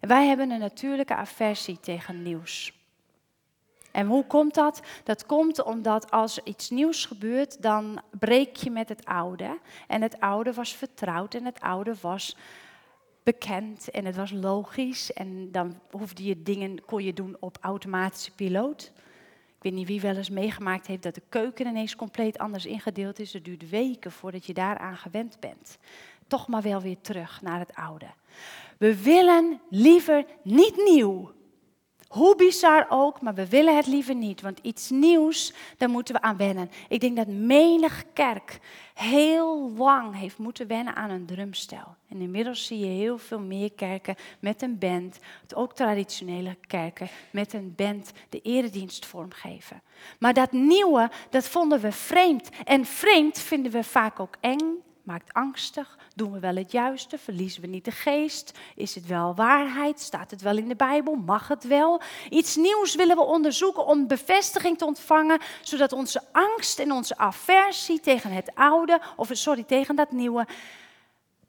En 0.00 0.08
wij 0.08 0.26
hebben 0.26 0.50
een 0.50 0.58
natuurlijke 0.58 1.14
aversie 1.14 1.80
tegen 1.80 2.22
nieuws. 2.22 2.72
En 3.92 4.06
hoe 4.06 4.26
komt 4.26 4.54
dat? 4.54 4.82
Dat 5.04 5.26
komt 5.26 5.62
omdat 5.62 6.10
als 6.10 6.42
iets 6.42 6.70
nieuws 6.70 7.04
gebeurt, 7.04 7.62
dan 7.62 8.02
breek 8.10 8.56
je 8.56 8.70
met 8.70 8.88
het 8.88 9.04
oude. 9.04 9.58
En 9.86 10.02
het 10.02 10.20
oude 10.20 10.52
was 10.52 10.74
vertrouwd 10.74 11.34
en 11.34 11.44
het 11.44 11.60
oude 11.60 11.94
was 12.00 12.36
bekend 13.26 13.90
en 13.90 14.04
het 14.04 14.16
was 14.16 14.30
logisch. 14.30 15.12
En 15.12 15.52
dan 15.52 15.80
hoefde 15.90 16.24
je 16.24 16.42
dingen, 16.42 16.84
kon 16.84 17.04
je 17.04 17.12
doen 17.12 17.36
op 17.40 17.58
automatische 17.60 18.30
piloot. 18.30 18.92
Ik 19.56 19.62
weet 19.62 19.72
niet 19.72 19.86
wie 19.86 20.00
wel 20.00 20.16
eens 20.16 20.30
meegemaakt 20.30 20.86
heeft 20.86 21.02
dat 21.02 21.14
de 21.14 21.22
keuken 21.28 21.66
ineens 21.66 21.96
compleet 21.96 22.38
anders 22.38 22.66
ingedeeld 22.66 23.18
is. 23.18 23.32
Het 23.32 23.44
duurt 23.44 23.68
weken 23.70 24.12
voordat 24.12 24.46
je 24.46 24.54
daaraan 24.54 24.96
gewend 24.96 25.36
bent. 25.40 25.78
Toch 26.26 26.48
maar 26.48 26.62
wel 26.62 26.80
weer 26.80 27.00
terug 27.00 27.42
naar 27.42 27.58
het 27.58 27.74
oude. 27.74 28.06
We 28.78 29.02
willen 29.02 29.60
liever 29.70 30.24
niet 30.42 30.76
nieuw. 30.76 31.32
Hoe 32.16 32.36
bizar 32.36 32.86
ook, 32.88 33.20
maar 33.20 33.34
we 33.34 33.48
willen 33.48 33.76
het 33.76 33.86
liever 33.86 34.14
niet. 34.14 34.40
Want 34.40 34.58
iets 34.62 34.90
nieuws, 34.90 35.52
daar 35.76 35.88
moeten 35.88 36.14
we 36.14 36.20
aan 36.20 36.36
wennen. 36.36 36.70
Ik 36.88 37.00
denk 37.00 37.16
dat 37.16 37.26
menig 37.26 38.04
kerk 38.12 38.58
heel 38.94 39.72
lang 39.76 40.18
heeft 40.18 40.38
moeten 40.38 40.66
wennen 40.66 40.94
aan 40.94 41.10
een 41.10 41.26
drumstel. 41.26 41.94
En 42.08 42.20
inmiddels 42.20 42.66
zie 42.66 42.78
je 42.78 42.86
heel 42.86 43.18
veel 43.18 43.40
meer 43.40 43.72
kerken 43.72 44.14
met 44.38 44.62
een 44.62 44.78
band. 44.78 45.18
Ook 45.54 45.74
traditionele 45.74 46.56
kerken 46.66 47.08
met 47.30 47.52
een 47.52 47.72
band 47.76 48.12
de 48.28 48.40
eredienst 48.40 49.06
vormgeven. 49.06 49.82
Maar 50.18 50.34
dat 50.34 50.52
nieuwe, 50.52 51.10
dat 51.30 51.48
vonden 51.48 51.80
we 51.80 51.92
vreemd. 51.92 52.48
En 52.64 52.84
vreemd 52.84 53.38
vinden 53.38 53.72
we 53.72 53.82
vaak 53.82 54.20
ook 54.20 54.36
eng 54.40 54.84
maakt 55.06 55.32
angstig. 55.32 55.98
Doen 56.14 56.32
we 56.32 56.38
wel 56.38 56.56
het 56.56 56.72
juiste? 56.72 57.18
Verliezen 57.18 57.60
we 57.60 57.66
niet 57.66 57.84
de 57.84 57.90
geest? 57.90 58.58
Is 58.74 58.94
het 58.94 59.06
wel 59.06 59.34
waarheid? 59.34 60.00
Staat 60.00 60.30
het 60.30 60.42
wel 60.42 60.56
in 60.56 60.68
de 60.68 60.76
Bijbel? 60.76 61.14
Mag 61.14 61.48
het 61.48 61.64
wel? 61.64 62.00
Iets 62.30 62.56
nieuws 62.56 62.94
willen 62.94 63.16
we 63.16 63.22
onderzoeken 63.22 63.86
om 63.86 64.06
bevestiging 64.06 64.78
te 64.78 64.84
ontvangen, 64.84 65.40
zodat 65.62 65.92
onze 65.92 66.22
angst 66.32 66.78
en 66.78 66.92
onze 66.92 67.16
aversie 67.16 68.00
tegen 68.00 68.30
het 68.30 68.54
oude, 68.54 69.00
of 69.16 69.28
sorry, 69.32 69.62
tegen 69.62 69.96
dat 69.96 70.10
nieuwe, 70.10 70.46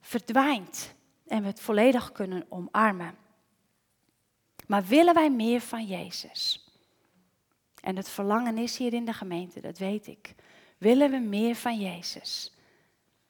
verdwijnt 0.01 0.93
en 1.27 1.41
we 1.41 1.47
het 1.47 1.59
volledig 1.59 2.11
kunnen 2.11 2.45
omarmen. 2.49 3.15
Maar 4.67 4.85
willen 4.85 5.13
wij 5.13 5.29
meer 5.29 5.61
van 5.61 5.85
Jezus? 5.85 6.71
En 7.81 7.95
het 7.95 8.09
verlangen 8.09 8.57
is 8.57 8.77
hier 8.77 8.93
in 8.93 9.05
de 9.05 9.13
gemeente, 9.13 9.61
dat 9.61 9.77
weet 9.77 10.07
ik. 10.07 10.35
Willen 10.77 11.11
we 11.11 11.17
meer 11.17 11.55
van 11.55 11.79
Jezus? 11.79 12.56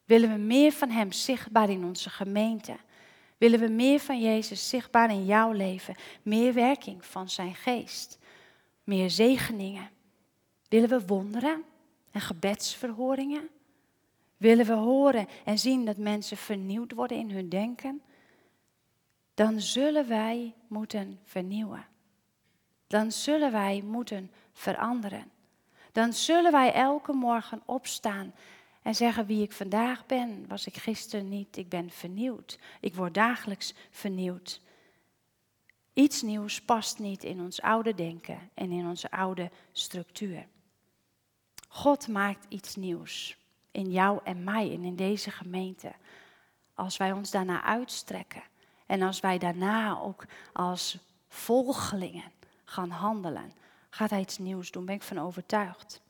Willen 0.08 0.32
we 0.32 0.38
meer 0.38 0.72
van 0.72 0.90
Hem 0.90 1.12
zichtbaar 1.12 1.70
in 1.70 1.84
onze 1.84 2.10
gemeente? 2.10 2.76
Willen 3.38 3.60
we 3.60 3.68
meer 3.68 4.00
van 4.00 4.20
Jezus 4.20 4.68
zichtbaar 4.68 5.10
in 5.10 5.24
jouw 5.24 5.52
leven? 5.52 5.94
Meer 6.22 6.54
werking 6.54 7.04
van 7.04 7.28
Zijn 7.28 7.54
geest? 7.54 8.18
Meer 8.84 9.10
zegeningen? 9.10 9.90
Willen 10.68 10.88
we 10.88 11.06
wonderen 11.06 11.64
en 12.10 12.20
gebedsverhoringen? 12.20 13.48
Willen 14.36 14.66
we 14.66 14.72
horen 14.72 15.28
en 15.44 15.58
zien 15.58 15.84
dat 15.84 15.96
mensen 15.96 16.36
vernieuwd 16.36 16.92
worden 16.92 17.16
in 17.16 17.30
hun 17.30 17.48
denken? 17.48 18.02
Dan 19.34 19.60
zullen 19.60 20.08
wij 20.08 20.54
moeten 20.68 21.20
vernieuwen. 21.24 21.86
Dan 22.86 23.12
zullen 23.12 23.52
wij 23.52 23.82
moeten 23.82 24.30
veranderen. 24.52 25.30
Dan 25.92 26.12
zullen 26.12 26.52
wij 26.52 26.72
elke 26.72 27.12
morgen 27.12 27.62
opstaan 27.64 28.34
en 28.88 28.94
zeggen 28.94 29.26
wie 29.26 29.42
ik 29.42 29.52
vandaag 29.52 30.06
ben, 30.06 30.44
was 30.46 30.66
ik 30.66 30.76
gisteren 30.76 31.28
niet. 31.28 31.56
Ik 31.56 31.68
ben 31.68 31.90
vernieuwd. 31.90 32.58
Ik 32.80 32.94
word 32.94 33.14
dagelijks 33.14 33.74
vernieuwd. 33.90 34.60
Iets 35.92 36.22
nieuws 36.22 36.62
past 36.62 36.98
niet 36.98 37.24
in 37.24 37.40
ons 37.40 37.60
oude 37.60 37.94
denken 37.94 38.50
en 38.54 38.70
in 38.70 38.86
onze 38.86 39.10
oude 39.10 39.50
structuur. 39.72 40.46
God 41.68 42.08
maakt 42.08 42.46
iets 42.48 42.76
nieuws 42.76 43.36
in 43.70 43.90
jou 43.90 44.20
en 44.24 44.44
mij 44.44 44.72
en 44.72 44.84
in 44.84 44.96
deze 44.96 45.30
gemeente. 45.30 45.92
Als 46.74 46.96
wij 46.96 47.12
ons 47.12 47.30
daarna 47.30 47.62
uitstrekken 47.62 48.42
en 48.86 49.02
als 49.02 49.20
wij 49.20 49.38
daarna 49.38 49.98
ook 49.98 50.24
als 50.52 50.98
volgelingen 51.28 52.32
gaan 52.64 52.90
handelen, 52.90 53.52
gaat 53.90 54.10
hij 54.10 54.20
iets 54.20 54.38
nieuws 54.38 54.70
doen, 54.70 54.84
ben 54.84 54.94
ik 54.94 55.02
van 55.02 55.18
overtuigd. 55.18 56.00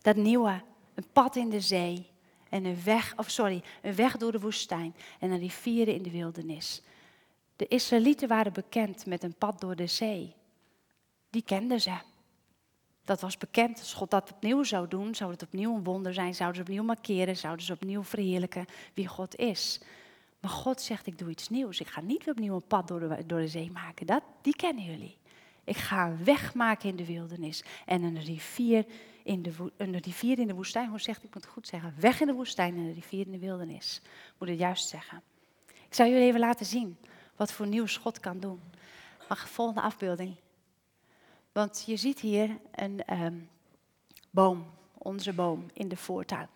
Dat 0.00 0.16
nieuwe 0.16 0.62
een 0.94 1.06
pad 1.12 1.36
in 1.36 1.50
de 1.50 1.60
zee 1.60 2.10
en 2.48 2.64
een 2.64 2.82
weg, 2.84 3.12
of 3.16 3.30
sorry, 3.30 3.62
een 3.82 3.94
weg 3.94 4.16
door 4.16 4.32
de 4.32 4.40
woestijn 4.40 4.94
en 5.20 5.30
een 5.30 5.38
rivieren 5.38 5.94
in 5.94 6.02
de 6.02 6.10
wildernis. 6.10 6.82
De 7.56 7.68
Israëlieten 7.68 8.28
waren 8.28 8.52
bekend 8.52 9.06
met 9.06 9.22
een 9.22 9.34
pad 9.34 9.60
door 9.60 9.76
de 9.76 9.86
zee. 9.86 10.34
Die 11.30 11.42
kenden 11.42 11.80
ze. 11.80 11.94
Dat 13.04 13.20
was 13.20 13.38
bekend. 13.38 13.78
Als 13.78 13.92
God 13.92 14.10
dat 14.10 14.32
opnieuw 14.32 14.62
zou 14.62 14.88
doen, 14.88 15.14
zou 15.14 15.30
het 15.30 15.42
opnieuw 15.42 15.74
een 15.74 15.84
wonder 15.84 16.14
zijn. 16.14 16.34
Zouden 16.34 16.56
ze 16.56 16.62
opnieuw 16.62 16.84
markeren, 16.84 17.36
zouden 17.36 17.64
ze 17.64 17.72
opnieuw 17.72 18.02
verheerlijken 18.02 18.66
wie 18.94 19.06
God 19.06 19.36
is. 19.36 19.80
Maar 20.40 20.50
God 20.50 20.80
zegt, 20.80 21.06
ik 21.06 21.18
doe 21.18 21.30
iets 21.30 21.48
nieuws. 21.48 21.80
Ik 21.80 21.86
ga 21.86 22.00
niet 22.00 22.28
opnieuw 22.28 22.54
een 22.54 22.66
pad 22.66 22.88
door 22.88 23.00
de, 23.00 23.26
door 23.26 23.40
de 23.40 23.48
zee 23.48 23.70
maken. 23.70 24.06
Dat, 24.06 24.22
die 24.42 24.56
kennen 24.56 24.84
jullie. 24.84 25.18
Ik 25.64 25.76
ga 25.76 26.06
een 26.06 26.24
weg 26.24 26.54
maken 26.54 26.88
in 26.88 26.96
de 26.96 27.06
wildernis 27.06 27.64
en 27.86 28.02
een 28.02 28.20
rivier 28.20 28.84
in 29.24 29.42
de, 29.42 29.52
een 29.76 29.98
rivier 29.98 30.38
in 30.38 30.46
de 30.46 30.54
woestijn. 30.54 30.88
Hoe 30.88 31.00
zegt 31.00 31.24
ik 31.24 31.34
moet 31.34 31.42
het 31.42 31.52
goed 31.52 31.66
zeggen? 31.66 31.94
Weg 31.98 32.20
in 32.20 32.26
de 32.26 32.32
woestijn 32.32 32.76
en 32.76 32.80
een 32.80 32.94
rivier 32.94 33.26
in 33.26 33.32
de 33.32 33.38
wildernis. 33.38 34.00
Moet 34.38 34.48
het 34.48 34.58
juist 34.58 34.88
zeggen. 34.88 35.22
Ik 35.66 35.94
zal 35.94 36.06
jullie 36.06 36.26
even 36.26 36.40
laten 36.40 36.66
zien 36.66 36.96
wat 37.36 37.52
voor 37.52 37.66
nieuws 37.66 37.96
God 37.96 38.20
kan 38.20 38.40
doen. 38.40 38.60
Mag 39.28 39.48
volgende 39.48 39.80
afbeelding. 39.80 40.36
Want 41.52 41.82
je 41.86 41.96
ziet 41.96 42.20
hier 42.20 42.58
een 42.74 43.04
ehm, 43.04 43.34
boom, 44.30 44.66
onze 44.92 45.32
boom 45.32 45.66
in 45.72 45.88
de 45.88 45.96
voortuin. 45.96 46.48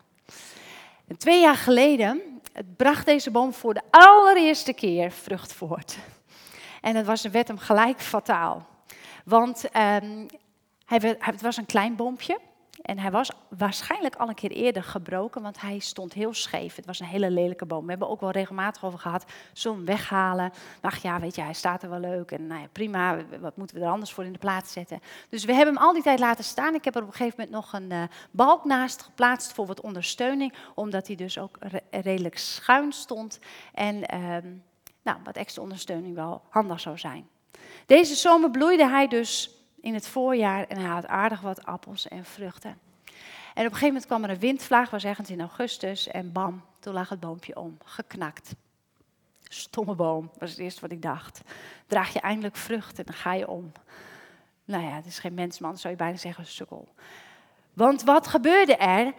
En 1.07 1.17
twee 1.17 1.41
jaar 1.41 1.57
geleden 1.57 2.41
bracht 2.77 3.07
deze 3.07 3.31
boom 3.31 3.53
voor 3.53 3.75
de 3.75 3.83
allereerste 3.91 4.73
keer 4.73 5.11
vrucht 5.11 5.53
voort. 5.53 5.99
En 6.81 6.97
het 6.97 7.07
was, 7.07 7.23
werd 7.23 7.49
hem 7.49 7.59
gelijk 7.59 8.01
fataal. 8.01 8.67
Want 9.25 9.65
um, 9.65 10.27
hij, 10.85 11.17
het 11.19 11.41
was 11.41 11.57
een 11.57 11.67
klein 11.67 11.97
boompje. 11.97 12.39
En 12.87 12.99
hij 12.99 13.11
was 13.11 13.31
waarschijnlijk 13.49 14.17
al 14.17 14.29
een 14.29 14.35
keer 14.35 14.51
eerder 14.51 14.83
gebroken, 14.83 15.43
want 15.43 15.61
hij 15.61 15.79
stond 15.79 16.13
heel 16.13 16.35
scheef. 16.35 16.77
Het 16.77 16.87
was 16.87 17.01
een 17.01 17.07
hele 17.07 17.31
lelijke 17.31 17.67
boom. 17.67 17.85
We 17.85 17.91
hebben 17.91 18.09
ook 18.09 18.21
wel 18.21 18.31
regelmatig 18.31 18.85
over 18.85 18.99
gehad, 18.99 19.25
zo'n 19.53 19.85
weghalen. 19.85 20.53
Ach 20.81 21.03
ja, 21.03 21.21
weet 21.21 21.35
je, 21.35 21.43
hij 21.43 21.53
staat 21.53 21.83
er 21.83 21.91
wel 21.91 22.01
leuk 22.01 22.31
en 22.31 22.47
nou 22.47 22.61
ja, 22.61 22.67
prima, 22.73 23.17
wat 23.41 23.57
moeten 23.57 23.77
we 23.77 23.83
er 23.83 23.91
anders 23.91 24.13
voor 24.13 24.25
in 24.25 24.33
de 24.33 24.39
plaats 24.39 24.73
zetten. 24.73 25.01
Dus 25.29 25.45
we 25.45 25.53
hebben 25.53 25.75
hem 25.75 25.83
al 25.83 25.93
die 25.93 26.03
tijd 26.03 26.19
laten 26.19 26.45
staan. 26.45 26.75
Ik 26.75 26.85
heb 26.85 26.95
er 26.95 27.03
op 27.03 27.09
een 27.09 27.15
gegeven 27.15 27.35
moment 27.39 27.57
nog 27.57 27.73
een 27.73 27.91
uh, 27.91 28.03
balk 28.31 28.65
naast 28.65 29.03
geplaatst 29.03 29.53
voor 29.53 29.67
wat 29.67 29.81
ondersteuning, 29.81 30.53
omdat 30.75 31.07
hij 31.07 31.17
dus 31.17 31.39
ook 31.39 31.59
redelijk 31.91 32.39
schuin 32.39 32.93
stond. 32.93 33.39
En 33.75 33.97
uh, 34.15 34.37
nou, 35.03 35.19
wat 35.25 35.37
extra 35.37 35.63
ondersteuning 35.63 36.15
wel 36.15 36.43
handig 36.49 36.81
zou 36.81 36.99
zijn. 36.99 37.29
Deze 37.87 38.15
zomer 38.15 38.51
bloeide 38.51 38.89
hij 38.89 39.09
dus 39.09 39.56
het 39.95 40.09
voorjaar 40.09 40.67
en 40.67 40.79
hij 40.79 40.89
had 40.89 41.07
aardig 41.07 41.41
wat 41.41 41.65
appels 41.65 42.09
en 42.09 42.25
vruchten. 42.25 42.79
En 43.55 43.65
op 43.67 43.73
een 43.73 43.79
gegeven 43.79 43.87
moment 43.87 44.07
kwam 44.07 44.25
er 44.25 44.31
een 44.31 44.39
windvlaag, 44.39 44.91
was 44.91 45.05
ergens 45.05 45.31
in 45.31 45.41
augustus, 45.41 46.09
en 46.09 46.33
bam, 46.33 46.63
toen 46.79 46.95
lag 46.95 47.09
het 47.09 47.21
boompje 47.21 47.57
om, 47.57 47.79
geknakt. 47.85 48.55
Stomme 49.43 49.95
boom, 49.95 50.31
was 50.39 50.51
het 50.51 50.59
eerste 50.59 50.81
wat 50.81 50.91
ik 50.91 51.03
dacht. 51.03 51.41
Draag 51.87 52.13
je 52.13 52.21
eindelijk 52.21 52.57
vruchten, 52.57 53.07
dan 53.07 53.15
ga 53.15 53.33
je 53.33 53.49
om. 53.49 53.73
Nou 54.65 54.85
ja, 54.85 54.91
het 54.91 55.07
is 55.07 55.19
geen 55.19 55.35
mensman, 55.35 55.79
zou 55.79 55.93
je 55.93 55.99
bijna 55.99 56.17
zeggen, 56.17 56.47
sukkel. 56.47 56.89
Want 57.73 58.03
wat 58.03 58.27
gebeurde 58.27 58.77
er? 58.77 59.15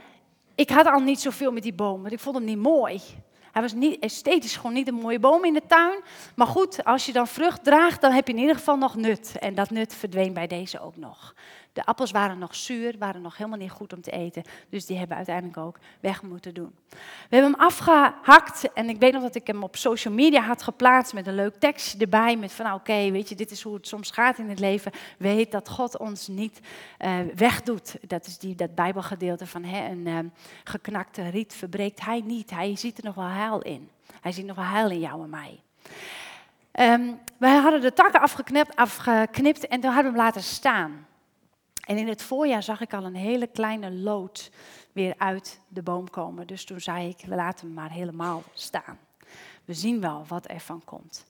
Ik 0.56 0.70
had 0.70 0.86
al 0.86 1.00
niet 1.00 1.20
zoveel 1.20 1.52
met 1.52 1.64
die 1.64 1.74
boom, 1.74 2.02
want 2.02 2.14
ik 2.14 2.20
vond 2.20 2.36
hem 2.36 2.46
niet 2.46 2.58
mooi. 2.58 3.02
Hij 3.52 3.62
was 3.62 3.74
niet, 3.74 4.00
esthetisch 4.00 4.56
gewoon 4.56 4.74
niet 4.74 4.88
een 4.88 4.94
mooie 4.94 5.20
boom 5.20 5.46
in 5.46 5.54
de 5.54 5.64
tuin. 5.68 6.00
Maar 6.36 6.48
goed, 6.48 6.84
als 6.84 7.06
je 7.06 7.14
dan 7.14 7.28
vrucht 7.28 7.64
draagt, 7.64 8.02
dan 8.02 8.12
heb 8.12 8.28
je 8.28 8.34
in 8.34 8.40
ieder 8.40 8.56
geval 8.56 8.78
nog 8.78 8.96
nut. 8.96 9.32
En 9.40 9.56
dat 9.56 9.70
nut 9.70 9.94
verdween 9.94 10.34
bij 10.34 10.48
deze 10.48 10.80
ook 10.80 10.96
nog. 10.96 11.34
De 11.78 11.86
appels 11.86 12.12
waren 12.12 12.38
nog 12.38 12.56
zuur, 12.56 12.96
waren 13.00 13.22
nog 13.22 13.38
helemaal 13.38 13.58
niet 13.60 13.72
goed 13.72 13.94
om 13.94 14.02
te 14.02 14.12
eten. 14.12 14.44
Dus 14.70 14.86
die 14.86 14.98
hebben 14.98 15.18
uiteindelijk 15.18 15.58
ook 15.58 15.80
weg 16.00 16.22
moeten 16.22 16.54
doen. 16.54 16.76
We 16.90 16.98
hebben 17.36 17.52
hem 17.52 17.62
afgehakt 17.62 18.74
en 18.74 18.90
ik 18.90 19.00
weet 19.00 19.14
nog 19.14 19.22
dat 19.22 19.36
ik 19.36 19.48
hem 19.48 19.64
op 19.64 19.76
social 19.76 20.14
media 20.14 20.42
had 20.42 20.64
geplaatst 20.64 21.14
met 21.14 21.28
een 21.28 21.36
leuk 21.36 21.56
tekstje 21.56 22.00
erbij. 22.00 22.38
Met 22.38 22.52
van 22.52 22.66
nou, 22.66 22.80
oké, 22.80 23.12
weet 23.12 23.30
je, 23.30 23.36
dit 23.36 23.52
is 23.52 23.62
hoe 23.62 23.74
het 23.74 23.88
soms 23.88 24.12
gaat 24.12 24.38
in 24.38 24.50
het 24.50 24.60
leven. 24.60 24.92
Weet 25.18 25.52
dat 25.52 25.70
God 25.70 25.98
ons 25.98 26.28
niet 26.28 26.60
uh, 27.00 27.18
wegdoet. 27.36 27.96
Dat 28.08 28.26
is 28.26 28.38
die, 28.38 28.56
dat 28.56 28.76
bijbelgedeelte 28.76 29.48
van 29.48 29.64
hè, 29.64 29.90
een 29.90 30.08
uh, 30.08 30.20
geknakte 30.64 31.30
riet 31.30 31.54
verbreekt 31.54 32.06
hij 32.06 32.22
niet. 32.26 32.50
Hij 32.50 32.76
ziet 32.76 32.98
er 32.98 33.04
nog 33.04 33.16
wel 33.16 33.28
heil 33.28 33.62
in. 33.62 33.90
Hij 34.22 34.32
ziet 34.32 34.46
nog 34.46 34.56
wel 34.56 34.66
heil 34.66 34.90
in 34.90 35.00
jou 35.00 35.24
en 35.24 35.30
mij. 35.30 35.60
Um, 36.80 37.20
wij 37.38 37.56
hadden 37.56 37.82
de 37.82 37.94
takken 37.94 38.22
afgeknipt, 38.22 38.76
afgeknipt 38.76 39.68
en 39.68 39.80
toen 39.80 39.92
hadden 39.92 40.12
we 40.12 40.18
hem 40.18 40.26
laten 40.28 40.44
staan. 40.44 41.07
En 41.88 41.98
in 41.98 42.08
het 42.08 42.22
voorjaar 42.22 42.64
zag 42.64 42.82
ik 42.82 42.94
al 42.94 43.04
een 43.04 43.16
hele 43.16 43.48
kleine 43.48 43.92
lood 43.92 44.52
weer 44.92 45.14
uit 45.18 45.60
de 45.68 45.82
boom 45.82 46.10
komen. 46.10 46.48
Dus 46.48 46.66
toen 46.66 46.82
zei 46.82 47.10
ik, 47.10 47.26
we 47.26 47.36
laten 47.36 47.66
hem 47.66 47.76
maar 47.76 47.92
helemaal 47.92 48.44
staan. 48.54 49.00
We 49.66 49.74
zien 49.74 50.02
wel 50.02 50.26
wat 50.28 50.50
er 50.50 50.60
van 50.60 50.82
komt. 50.86 51.26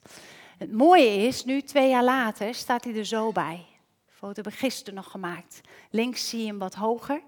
Het 0.58 0.72
mooie 0.72 1.16
is, 1.16 1.44
nu 1.44 1.62
twee 1.62 1.88
jaar 1.88 2.04
later 2.04 2.54
staat 2.54 2.84
hij 2.84 2.94
er 2.94 3.04
zo 3.04 3.32
bij. 3.32 3.66
foto 4.06 4.42
heb 4.42 4.52
gisteren 4.52 4.94
nog 4.94 5.10
gemaakt. 5.10 5.60
Links 5.90 6.28
zie 6.28 6.40
je 6.40 6.46
hem 6.46 6.58
wat 6.58 6.74
hoger. 6.74 7.22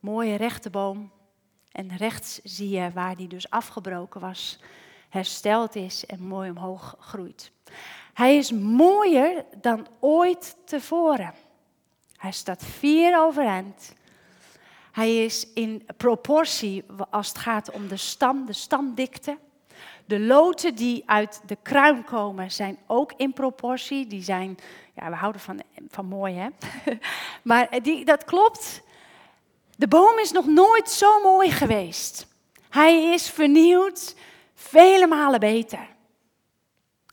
Mooie 0.00 0.36
rechte 0.36 0.70
boom. 0.70 1.10
En 1.72 1.96
rechts 1.96 2.40
zie 2.42 2.68
je 2.68 2.90
waar 2.92 3.16
die 3.16 3.28
dus 3.28 3.50
afgebroken 3.50 4.20
was, 4.20 4.58
hersteld 5.08 5.74
is 5.74 6.06
en 6.06 6.22
mooi 6.22 6.50
omhoog 6.50 6.96
groeit. 6.98 7.52
Hij 8.12 8.36
is 8.36 8.50
mooier 8.52 9.44
dan 9.60 9.86
ooit 10.00 10.56
tevoren. 10.64 11.34
Hij 12.22 12.32
staat 12.32 12.64
vier 12.64 13.18
overeind. 13.18 13.92
Hij 14.92 15.24
is 15.24 15.46
in 15.54 15.86
proportie 15.96 16.84
als 17.10 17.28
het 17.28 17.38
gaat 17.38 17.70
om 17.70 17.88
de 17.88 17.96
stam, 17.96 18.46
de 18.46 18.52
stamdikte. 18.52 19.38
De 20.04 20.20
loten 20.20 20.74
die 20.74 21.02
uit 21.06 21.40
de 21.46 21.56
kruin 21.62 22.04
komen 22.04 22.50
zijn 22.50 22.78
ook 22.86 23.12
in 23.16 23.32
proportie. 23.32 24.06
Die 24.06 24.22
zijn, 24.22 24.58
ja, 24.94 25.10
we 25.10 25.16
houden 25.16 25.40
van, 25.40 25.62
van 25.88 26.06
mooi 26.06 26.34
hè. 26.34 26.48
maar 27.42 27.82
die, 27.82 28.04
dat 28.04 28.24
klopt. 28.24 28.82
De 29.76 29.88
boom 29.88 30.18
is 30.18 30.32
nog 30.32 30.46
nooit 30.46 30.90
zo 30.90 31.20
mooi 31.20 31.50
geweest. 31.50 32.26
Hij 32.68 33.12
is 33.12 33.30
vernieuwd, 33.30 34.16
vele 34.54 35.06
malen 35.06 35.40
beter. 35.40 35.88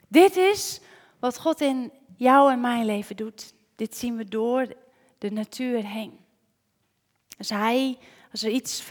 Dit 0.07 0.35
is 0.35 0.81
wat 1.19 1.39
God 1.39 1.61
in 1.61 1.91
jou 2.17 2.51
en 2.51 2.61
mijn 2.61 2.85
leven 2.85 3.15
doet. 3.15 3.53
Dit 3.75 3.97
zien 3.97 4.15
we 4.15 4.25
door 4.25 4.87
de 5.19 5.31
natuur 5.31 5.85
heen. 5.85 6.19
Als, 7.37 7.49
hij, 7.49 7.97
als 8.31 8.43
er 8.43 8.51
iets 8.51 8.81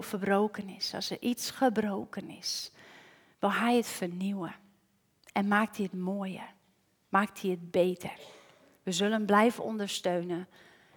verbroken 0.00 0.68
is, 0.68 0.94
als 0.94 1.10
er 1.10 1.20
iets 1.20 1.50
gebroken 1.50 2.30
is, 2.30 2.70
wil 3.38 3.52
hij 3.52 3.76
het 3.76 3.86
vernieuwen. 3.86 4.54
En 5.32 5.48
maakt 5.48 5.76
hij 5.76 5.88
het 5.90 6.00
mooier. 6.00 6.54
Maakt 7.08 7.42
hij 7.42 7.50
het 7.50 7.70
beter. 7.70 8.12
We 8.82 8.92
zullen 8.92 9.26
blijven 9.26 9.64
ondersteunen. 9.64 10.48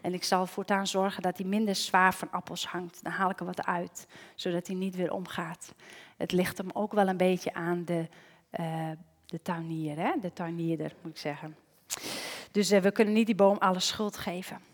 En 0.02 0.14
ik 0.14 0.24
zal 0.24 0.46
voortaan 0.46 0.88
zorgen 0.88 1.22
dat 1.22 1.38
hij 1.38 1.48
minder 1.48 1.76
zwaar 1.76 2.14
van 2.14 2.32
appels 2.32 2.66
hangt. 2.66 3.04
Dan 3.04 3.12
haal 3.12 3.30
ik 3.30 3.40
er 3.40 3.46
wat 3.46 3.66
uit, 3.66 4.08
zodat 4.36 4.68
hij 4.68 4.76
niet 4.76 4.96
weer 4.96 5.14
omgaat. 5.14 5.74
Het 6.18 6.32
ligt 6.32 6.58
hem 6.58 6.70
ook 6.74 6.92
wel 6.92 7.08
een 7.08 7.18
beetje 7.18 7.54
aan 7.54 7.86
de, 7.86 8.08
uh, 8.60 8.90
de 9.26 9.42
tuinier, 9.42 9.98
hè? 9.98 10.12
de 10.22 10.34
tuinierder 10.34 10.96
moet 11.02 11.12
ik 11.12 11.18
zeggen. 11.18 11.56
Dus 12.52 12.72
uh, 12.72 12.80
we 12.80 12.92
kunnen 12.92 13.14
niet 13.14 13.26
die 13.26 13.36
boom 13.36 13.58
alle 13.58 13.80
schuld 13.80 14.18
geven. 14.18 14.69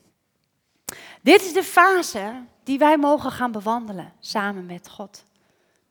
Dit 1.26 1.42
is 1.42 1.54
de 1.54 1.64
fase 1.64 2.44
die 2.64 2.78
wij 2.78 2.98
mogen 2.98 3.32
gaan 3.32 3.52
bewandelen 3.52 4.14
samen 4.20 4.66
met 4.66 4.90
God. 4.90 5.26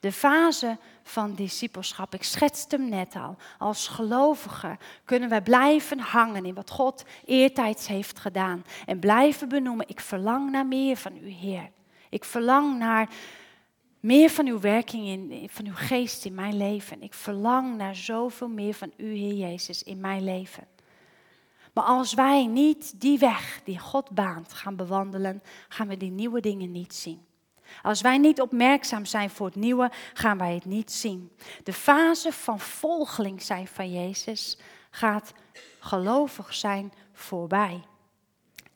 De 0.00 0.12
fase 0.12 0.79
van 1.03 1.35
discipelschap. 1.35 2.14
Ik 2.14 2.23
schetste 2.23 2.76
hem 2.76 2.88
net 2.88 3.17
al. 3.17 3.37
Als 3.59 3.88
gelovigen 3.88 4.79
kunnen 5.05 5.29
wij 5.29 5.43
blijven 5.43 5.99
hangen 5.99 6.45
in 6.45 6.55
wat 6.55 6.71
God 6.71 7.05
eertijds 7.25 7.87
heeft 7.87 8.19
gedaan. 8.19 8.64
En 8.87 8.99
blijven 8.99 9.49
benoemen, 9.49 9.88
ik 9.88 10.00
verlang 10.00 10.50
naar 10.50 10.67
meer 10.67 10.97
van 10.97 11.17
u, 11.17 11.29
Heer. 11.29 11.71
Ik 12.11 12.25
verlang 12.25 12.79
naar 12.79 13.09
meer 14.00 14.31
van 14.31 14.47
uw 14.47 14.61
werking, 14.61 15.07
in, 15.07 15.49
van 15.50 15.67
uw 15.67 15.76
geest 15.76 16.25
in 16.25 16.35
mijn 16.35 16.57
leven. 16.57 17.03
Ik 17.03 17.14
verlang 17.14 17.76
naar 17.76 17.97
zoveel 17.97 18.49
meer 18.49 18.75
van 18.75 18.93
u, 18.97 19.14
Heer 19.14 19.35
Jezus, 19.35 19.83
in 19.83 20.00
mijn 20.00 20.25
leven. 20.25 20.74
Maar 21.75 21.85
als 21.85 22.14
wij 22.14 22.47
niet 22.47 23.00
die 23.00 23.19
weg 23.19 23.61
die 23.64 23.78
God 23.78 24.11
baant 24.11 24.52
gaan 24.52 24.76
bewandelen, 24.76 25.43
gaan 25.69 25.88
we 25.88 25.97
die 25.97 26.11
nieuwe 26.11 26.40
dingen 26.40 26.73
niet 26.73 26.95
zien. 26.95 27.26
Als 27.83 28.00
wij 28.00 28.19
niet 28.19 28.40
opmerkzaam 28.40 29.04
zijn 29.04 29.31
voor 29.31 29.47
het 29.47 29.54
nieuwe, 29.54 29.90
gaan 30.12 30.38
wij 30.38 30.54
het 30.54 30.64
niet 30.64 30.93
zien. 30.93 31.33
De 31.62 31.73
fase 31.73 32.33
van 32.33 32.61
volgeling 32.61 33.43
zijn 33.43 33.66
van 33.66 33.93
Jezus 33.93 34.59
gaat 34.90 35.33
gelovig 35.78 36.54
zijn 36.54 36.93
voorbij. 37.12 37.83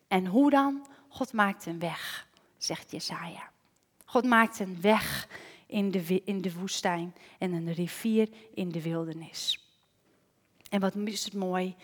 En 0.09 0.27
hoe 0.27 0.51
dan? 0.51 0.87
God 1.09 1.33
maakt 1.33 1.67
een 1.67 1.79
weg, 1.79 2.27
zegt 2.57 2.91
Jesaja. 2.91 3.51
God 4.05 4.25
maakt 4.25 4.59
een 4.59 4.81
weg 4.81 5.29
in 5.67 5.91
de, 5.91 6.23
in 6.25 6.41
de 6.41 6.53
woestijn 6.53 7.15
en 7.39 7.53
een 7.53 7.73
rivier 7.73 8.29
in 8.55 8.69
de 8.69 8.83
wildernis. 8.83 9.69
En 10.71 10.81
wat 10.81 10.95
is 10.95 11.25
het 11.25 11.35
mooi 11.35 11.77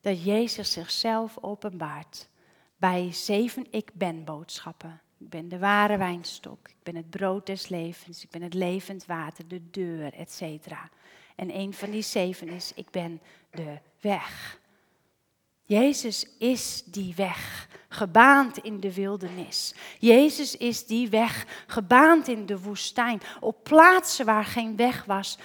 dat 0.00 0.24
Jezus 0.24 0.72
zichzelf 0.72 1.38
openbaart 1.40 2.28
bij 2.76 3.12
zeven 3.12 3.66
ik 3.70 3.90
ben 3.94 4.24
boodschappen. 4.24 5.00
Ik 5.18 5.28
ben 5.28 5.48
de 5.48 5.58
ware 5.58 5.96
wijnstok, 5.96 6.68
ik 6.68 6.82
ben 6.82 6.96
het 6.96 7.10
brood 7.10 7.46
des 7.46 7.68
levens, 7.68 8.22
ik 8.22 8.30
ben 8.30 8.42
het 8.42 8.54
levend 8.54 9.06
water, 9.06 9.48
de 9.48 9.70
deur, 9.70 10.14
etc. 10.14 10.42
En 11.36 11.56
een 11.56 11.74
van 11.74 11.90
die 11.90 12.02
zeven 12.02 12.48
is, 12.48 12.72
ik 12.74 12.90
ben 12.90 13.20
de 13.50 13.78
weg. 14.00 14.58
Jezus 15.62 16.26
is 16.38 16.82
die 16.84 17.14
weg, 17.14 17.68
gebaand 17.88 18.58
in 18.58 18.80
de 18.80 18.94
wildernis. 18.94 19.74
Jezus 19.98 20.56
is 20.56 20.86
die 20.86 21.08
weg, 21.08 21.64
gebaand 21.66 22.28
in 22.28 22.46
de 22.46 22.60
woestijn. 22.60 23.20
Op 23.40 23.64
plaatsen 23.64 24.26
waar 24.26 24.44
geen 24.44 24.76
weg 24.76 25.04
was, 25.04 25.38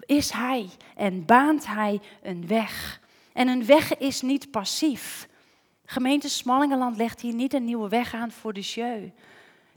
is 0.00 0.30
Hij 0.30 0.68
en 0.96 1.24
baant 1.24 1.66
Hij 1.66 2.00
een 2.22 2.46
weg. 2.46 3.00
En 3.32 3.48
een 3.48 3.66
weg 3.66 3.96
is 3.98 4.20
niet 4.20 4.50
passief. 4.50 5.28
Gemeente 5.84 6.28
Smallingenland 6.28 6.96
legt 6.96 7.20
hier 7.20 7.34
niet 7.34 7.54
een 7.54 7.64
nieuwe 7.64 7.88
weg 7.88 8.14
aan 8.14 8.30
voor 8.30 8.52
de 8.52 8.60
jeu. 8.60 9.10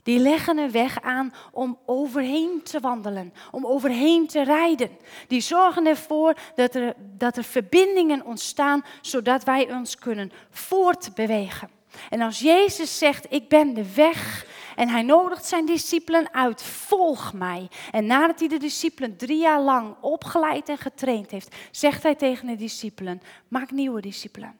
Die 0.02 0.18
leggen 0.18 0.58
een 0.58 0.70
weg 0.70 1.00
aan 1.00 1.34
om 1.52 1.78
overheen 1.86 2.60
te 2.62 2.80
wandelen, 2.80 3.32
om 3.50 3.66
overheen 3.66 4.26
te 4.26 4.44
rijden. 4.44 4.90
Die 5.28 5.40
zorgen 5.40 5.86
ervoor 5.86 6.34
dat 6.54 6.74
er, 6.74 6.94
dat 6.98 7.36
er 7.36 7.44
verbindingen 7.44 8.24
ontstaan, 8.24 8.84
zodat 9.00 9.44
wij 9.44 9.72
ons 9.72 9.96
kunnen 9.96 10.32
voortbewegen. 10.50 11.70
En 12.10 12.20
als 12.20 12.38
Jezus 12.38 12.98
zegt, 12.98 13.26
ik 13.28 13.48
ben 13.48 13.74
de 13.74 13.94
weg, 13.94 14.46
en 14.76 14.88
hij 14.88 15.02
nodigt 15.02 15.44
zijn 15.46 15.66
discipelen 15.66 16.34
uit, 16.34 16.62
volg 16.62 17.32
mij. 17.32 17.68
En 17.90 18.06
nadat 18.06 18.38
hij 18.38 18.48
de 18.48 18.58
discipelen 18.58 19.16
drie 19.16 19.38
jaar 19.38 19.60
lang 19.60 19.94
opgeleid 20.00 20.68
en 20.68 20.78
getraind 20.78 21.30
heeft, 21.30 21.56
zegt 21.70 22.02
hij 22.02 22.14
tegen 22.14 22.46
de 22.46 22.56
discipelen, 22.56 23.20
maak 23.48 23.70
nieuwe 23.70 24.00
discipelen. 24.00 24.58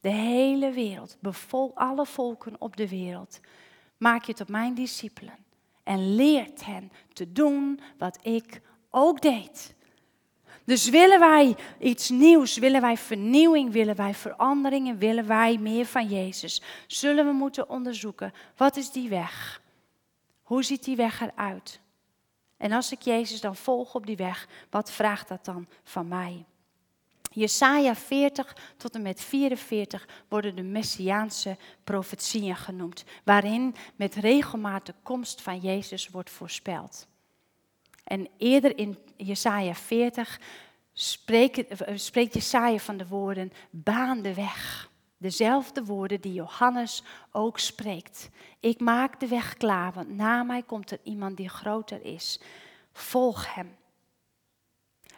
De 0.00 0.08
hele 0.08 0.70
wereld, 0.70 1.16
bevol 1.20 1.72
alle 1.74 2.06
volken 2.06 2.56
op 2.58 2.76
de 2.76 2.88
wereld, 2.88 3.40
maak 3.96 4.24
je 4.24 4.34
tot 4.34 4.48
mijn 4.48 4.74
discipelen. 4.74 5.46
En 5.82 6.14
leert 6.14 6.64
hen 6.64 6.92
te 7.12 7.32
doen 7.32 7.80
wat 7.98 8.18
ik 8.22 8.60
ook 8.90 9.20
deed. 9.20 9.74
Dus 10.68 10.88
willen 10.88 11.20
wij 11.20 11.56
iets 11.78 12.08
nieuws, 12.08 12.56
willen 12.56 12.80
wij 12.80 12.96
vernieuwing, 12.96 13.72
willen 13.72 13.96
wij 13.96 14.14
verandering 14.14 14.88
en 14.88 14.98
willen 14.98 15.26
wij 15.26 15.58
meer 15.58 15.86
van 15.86 16.08
Jezus, 16.08 16.62
zullen 16.86 17.26
we 17.26 17.32
moeten 17.32 17.68
onderzoeken, 17.68 18.32
wat 18.56 18.76
is 18.76 18.90
die 18.90 19.08
weg? 19.08 19.62
Hoe 20.42 20.62
ziet 20.62 20.84
die 20.84 20.96
weg 20.96 21.20
eruit? 21.20 21.80
En 22.56 22.72
als 22.72 22.92
ik 22.92 23.02
Jezus 23.02 23.40
dan 23.40 23.56
volg 23.56 23.94
op 23.94 24.06
die 24.06 24.16
weg, 24.16 24.48
wat 24.70 24.90
vraagt 24.90 25.28
dat 25.28 25.44
dan 25.44 25.66
van 25.82 26.08
mij? 26.08 26.44
Jesaja 27.30 27.94
40 27.94 28.56
tot 28.76 28.94
en 28.94 29.02
met 29.02 29.20
44 29.20 30.08
worden 30.28 30.56
de 30.56 30.62
messiaanse 30.62 31.56
profetieën 31.84 32.56
genoemd, 32.56 33.04
waarin 33.24 33.74
met 33.96 34.14
regelmaat 34.14 34.86
de 34.86 34.94
komst 35.02 35.42
van 35.42 35.58
Jezus 35.58 36.08
wordt 36.08 36.30
voorspeld. 36.30 37.07
En 38.08 38.28
eerder 38.36 38.78
in 38.78 38.98
Jesaja 39.16 39.74
40 39.74 40.40
spreekt, 40.92 41.82
eh, 41.82 41.96
spreekt 41.96 42.34
Jesaja 42.34 42.78
van 42.78 42.96
de 42.96 43.06
woorden, 43.06 43.52
baan 43.70 44.22
de 44.22 44.34
weg. 44.34 44.90
Dezelfde 45.16 45.84
woorden 45.84 46.20
die 46.20 46.32
Johannes 46.32 47.02
ook 47.32 47.58
spreekt. 47.58 48.30
Ik 48.60 48.80
maak 48.80 49.20
de 49.20 49.26
weg 49.26 49.56
klaar, 49.56 49.92
want 49.92 50.08
na 50.08 50.42
mij 50.42 50.62
komt 50.62 50.90
er 50.90 51.00
iemand 51.02 51.36
die 51.36 51.48
groter 51.48 52.04
is. 52.04 52.40
Volg 52.92 53.54
hem. 53.54 53.76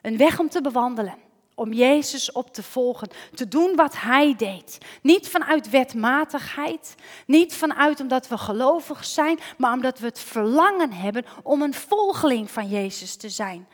Een 0.03 0.16
weg 0.16 0.38
om 0.38 0.48
te 0.48 0.61
bewandelen 0.61 1.18
om 1.61 1.73
Jezus 1.73 2.33
op 2.33 2.53
te 2.53 2.62
volgen, 2.62 3.09
te 3.35 3.49
doen 3.49 3.77
wat 3.77 4.01
Hij 4.01 4.35
deed. 4.37 4.79
Niet 5.03 5.29
vanuit 5.29 5.70
wetmatigheid, 5.70 6.94
niet 7.27 7.55
vanuit 7.55 8.01
omdat 8.01 8.29
we 8.29 8.38
gelovig 8.38 9.05
zijn, 9.05 9.38
maar 9.59 9.73
omdat 9.73 9.99
we 9.99 10.07
het 10.07 10.20
verlangen 10.20 10.92
hebben 10.92 11.25
om 11.42 11.62
een 11.62 11.75
volgeling 11.75 12.51
van 12.51 12.68
Jezus 12.68 13.16
te 13.16 13.29
zijn. 13.29 13.68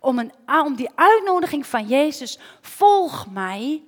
Om, 0.00 0.18
een, 0.18 0.32
om 0.64 0.74
die 0.74 0.90
uitnodiging 0.94 1.66
van 1.66 1.86
Jezus, 1.86 2.38
volg 2.60 3.30
mij, 3.30 3.82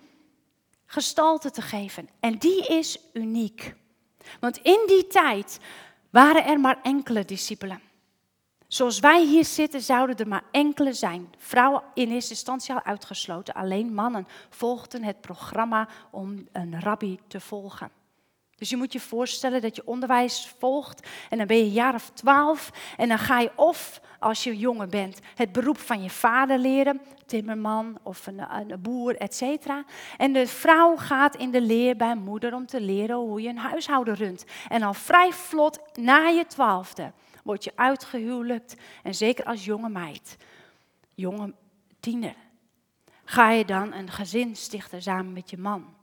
gestalte 0.86 1.50
te 1.50 1.62
geven. 1.62 2.08
En 2.20 2.38
die 2.38 2.66
is 2.66 2.98
uniek. 3.12 3.74
Want 4.40 4.56
in 4.56 4.82
die 4.86 5.06
tijd 5.06 5.58
waren 6.10 6.44
er 6.44 6.60
maar 6.60 6.78
enkele 6.82 7.24
discipelen. 7.24 7.80
Zoals 8.72 9.00
wij 9.00 9.24
hier 9.24 9.44
zitten, 9.44 9.80
zouden 9.80 10.16
er 10.16 10.28
maar 10.28 10.44
enkele 10.50 10.92
zijn. 10.92 11.34
Vrouwen 11.38 11.82
in 11.94 12.10
eerste 12.10 12.30
instantie 12.30 12.74
al 12.74 12.82
uitgesloten. 12.82 13.54
Alleen 13.54 13.94
mannen 13.94 14.26
volgden 14.50 15.02
het 15.02 15.20
programma 15.20 15.88
om 16.10 16.48
een 16.52 16.80
rabbi 16.80 17.18
te 17.26 17.40
volgen. 17.40 17.90
Dus 18.56 18.70
je 18.70 18.76
moet 18.76 18.92
je 18.92 19.00
voorstellen 19.00 19.60
dat 19.60 19.76
je 19.76 19.86
onderwijs 19.86 20.54
volgt 20.58 21.08
en 21.30 21.38
dan 21.38 21.46
ben 21.46 21.56
je 21.56 21.62
een 21.62 21.70
jaar 21.70 21.94
of 21.94 22.10
twaalf 22.10 22.70
en 22.96 23.08
dan 23.08 23.18
ga 23.18 23.40
je 23.40 23.50
of 23.56 24.00
als 24.18 24.44
je 24.44 24.56
jongen 24.56 24.90
bent, 24.90 25.18
het 25.34 25.52
beroep 25.52 25.78
van 25.78 26.02
je 26.02 26.10
vader 26.10 26.58
leren, 26.58 27.00
timmerman 27.26 27.98
of 28.02 28.26
een, 28.26 28.76
boer, 28.78 29.16
et 29.16 29.34
cetera. 29.34 29.84
En 30.16 30.32
de 30.32 30.46
vrouw 30.46 30.96
gaat 30.96 31.36
in 31.36 31.50
de 31.50 31.60
leer 31.60 31.96
bij 31.96 32.14
moeder 32.14 32.54
om 32.54 32.66
te 32.66 32.80
leren 32.80 33.16
hoe 33.16 33.42
je 33.42 33.48
een 33.48 33.58
huishouden 33.58 34.14
runt. 34.14 34.44
En 34.68 34.82
al 34.82 34.94
vrij 34.94 35.32
vlot 35.32 35.78
na 35.94 36.26
je 36.26 36.46
twaalfde 36.46 37.12
word 37.42 37.64
je 37.64 37.72
uitgehuwelijkt 37.74 38.74
en 39.02 39.14
zeker 39.14 39.44
als 39.44 39.64
jonge 39.64 39.88
meid, 39.88 40.36
jonge 41.14 41.54
tiener, 42.00 42.36
ga 43.24 43.50
je 43.50 43.64
dan 43.64 43.92
een 43.92 44.10
gezin 44.10 44.56
stichten 44.56 45.02
samen 45.02 45.32
met 45.32 45.50
je 45.50 45.58
man. 45.58 45.94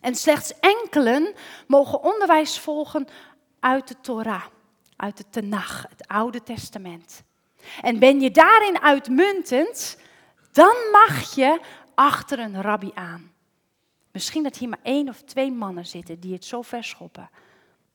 En 0.00 0.14
slechts 0.14 0.58
enkelen 0.60 1.34
mogen 1.66 2.02
onderwijs 2.02 2.58
volgen 2.58 3.06
uit 3.60 3.88
de 3.88 4.00
Torah, 4.00 4.44
uit 4.96 5.16
de 5.16 5.24
Tenach, 5.30 5.86
het 5.88 6.08
Oude 6.08 6.42
Testament. 6.42 7.22
En 7.82 7.98
ben 7.98 8.20
je 8.20 8.30
daarin 8.30 8.80
uitmuntend, 8.80 9.98
dan 10.52 10.74
mag 10.92 11.34
je 11.34 11.60
achter 11.94 12.38
een 12.38 12.62
rabbi 12.62 12.90
aan. 12.94 13.32
Misschien 14.12 14.42
dat 14.42 14.56
hier 14.56 14.68
maar 14.68 14.78
één 14.82 15.08
of 15.08 15.22
twee 15.22 15.52
mannen 15.52 15.86
zitten 15.86 16.20
die 16.20 16.32
het 16.32 16.44
zo 16.44 16.62
ver 16.62 16.84
schoppen, 16.84 17.30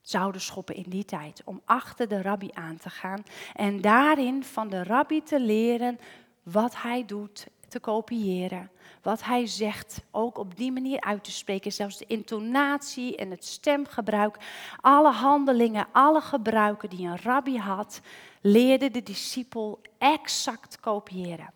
zouden 0.10 0.42
schoppen 0.42 0.76
in 0.76 0.86
die 0.88 1.06
tijd, 1.06 1.42
om 1.46 1.62
achter 1.66 2.08
de 2.08 2.22
rabbi 2.22 2.50
aan 2.54 2.78
te 2.78 2.90
gaan 2.90 3.24
en 3.54 3.82
daarin 3.82 4.44
van 4.44 4.70
de 4.70 4.84
rabbi 4.84 5.24
te 5.24 5.40
leren 5.40 6.00
wat 6.44 6.82
hij 6.82 7.06
doet, 7.06 7.48
te 7.68 7.80
kopiëren. 7.80 8.70
Wat 9.02 9.24
hij 9.24 9.48
zegt, 9.48 10.02
ook 10.12 10.38
op 10.38 10.58
die 10.58 10.72
manier 10.72 11.02
uit 11.02 11.24
te 11.24 11.32
spreken. 11.32 11.72
Zelfs 11.72 11.98
de 11.98 12.06
intonatie 12.06 13.16
en 13.16 13.32
het 13.32 13.46
stemgebruik. 13.46 14.38
Alle 14.82 15.12
handelingen, 15.12 15.88
alle 15.92 16.22
gebruiken 16.22 16.90
die 16.90 17.08
een 17.08 17.22
rabbi 17.22 17.58
had, 17.58 18.02
leerde 18.42 18.92
de 18.92 19.04
discipel 19.04 19.82
exact 19.98 20.80
kopiëren. 20.80 21.54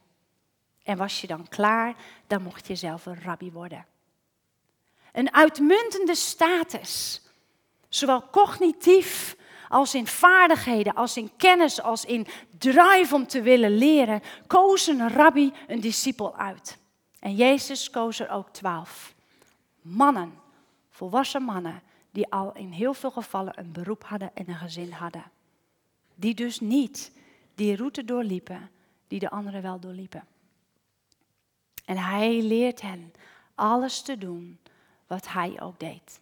En 0.84 0.98
was 0.98 1.22
je 1.22 1.28
dan 1.28 1.48
klaar, 1.48 1.96
dan 2.28 2.42
mocht 2.42 2.68
je 2.68 2.76
zelf 2.76 3.06
een 3.06 3.22
rabbi 3.22 3.52
worden. 3.52 3.86
Een 5.12 5.34
uitmuntende 5.34 6.16
status, 6.16 7.22
zowel 7.94 8.30
cognitief 8.30 9.36
als 9.70 9.96
in 9.96 10.08
vaardigheden, 10.08 10.94
als 10.94 11.18
in 11.18 11.32
kennis, 11.38 11.82
als 11.82 12.06
in 12.06 12.28
drive 12.58 13.16
om 13.16 13.28
te 13.28 13.42
willen 13.42 13.78
leren, 13.78 14.22
koos 14.48 14.88
een 14.88 15.10
rabbi 15.10 15.54
een 15.68 15.80
discipel 15.80 16.36
uit. 16.36 16.78
En 17.20 17.36
Jezus 17.36 17.90
koos 17.90 18.20
er 18.20 18.30
ook 18.30 18.50
twaalf. 18.50 19.14
Mannen, 19.82 20.34
volwassen 20.90 21.44
mannen, 21.44 21.82
die 22.12 22.32
al 22.32 22.56
in 22.56 22.72
heel 22.72 22.94
veel 22.94 23.12
gevallen 23.12 23.60
een 23.60 23.72
beroep 23.72 24.04
hadden 24.04 24.32
en 24.34 24.50
een 24.50 24.56
gezin 24.56 24.92
hadden. 24.92 25.24
Die 26.16 26.34
dus 26.34 26.60
niet 26.60 27.12
die 27.56 27.76
route 27.76 28.06
doorliepen 28.06 28.70
die 29.08 29.20
de 29.20 29.30
anderen 29.30 29.62
wel 29.62 29.80
doorliepen. 29.80 30.26
En 31.86 31.98
hij 31.98 32.42
leert 32.42 32.82
hen 32.82 33.14
alles 33.56 34.02
te 34.02 34.18
doen 34.18 34.60
wat 35.08 35.28
hij 35.28 35.62
ook 35.62 35.80
deed. 35.80 36.22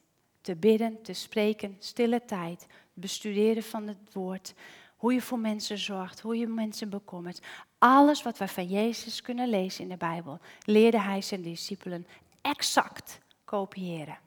Te 0.49 0.55
bidden, 0.55 1.01
te 1.01 1.13
spreken, 1.13 1.75
stille 1.79 2.25
tijd, 2.25 2.67
bestuderen 2.93 3.63
van 3.63 3.87
het 3.87 4.13
woord, 4.13 4.53
hoe 4.97 5.13
je 5.13 5.21
voor 5.21 5.39
mensen 5.39 5.77
zorgt, 5.77 6.19
hoe 6.19 6.37
je 6.37 6.47
mensen 6.47 6.89
bekommert. 6.89 7.41
Alles 7.77 8.23
wat 8.23 8.37
we 8.37 8.47
van 8.47 8.67
Jezus 8.67 9.21
kunnen 9.21 9.49
lezen 9.49 9.83
in 9.83 9.89
de 9.89 9.97
Bijbel, 9.97 10.39
leerde 10.65 10.99
hij 10.99 11.21
zijn 11.21 11.41
discipelen 11.41 12.07
exact 12.41 13.19
kopiëren. 13.45 14.17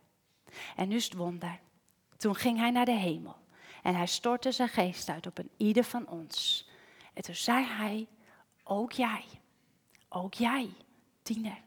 En 0.76 0.88
nu 0.88 0.96
is 0.96 1.04
het 1.04 1.14
wonder. 1.14 1.60
Toen 2.16 2.34
ging 2.34 2.58
hij 2.58 2.70
naar 2.70 2.84
de 2.84 2.96
hemel 2.96 3.36
en 3.82 3.94
hij 3.94 4.06
stortte 4.06 4.52
zijn 4.52 4.68
geest 4.68 5.08
uit 5.08 5.26
op 5.26 5.38
een 5.38 5.50
ieder 5.56 5.84
van 5.84 6.08
ons. 6.08 6.68
En 7.14 7.22
toen 7.22 7.34
zei 7.34 7.64
hij, 7.64 8.06
ook 8.64 8.92
jij, 8.92 9.24
ook 10.08 10.34
jij, 10.34 10.68
tiener, 11.22 11.60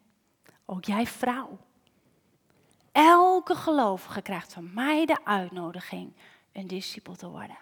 ook 0.66 0.86
jij 0.86 1.08
vrouw. 1.08 1.58
Elke 2.96 3.56
gelovige 3.56 4.22
krijgt 4.22 4.54
van 4.54 4.74
mij 4.74 5.06
de 5.06 5.26
uitnodiging 5.26 6.14
een 6.52 6.68
discipel 6.68 7.16
te 7.16 7.30
worden. 7.30 7.58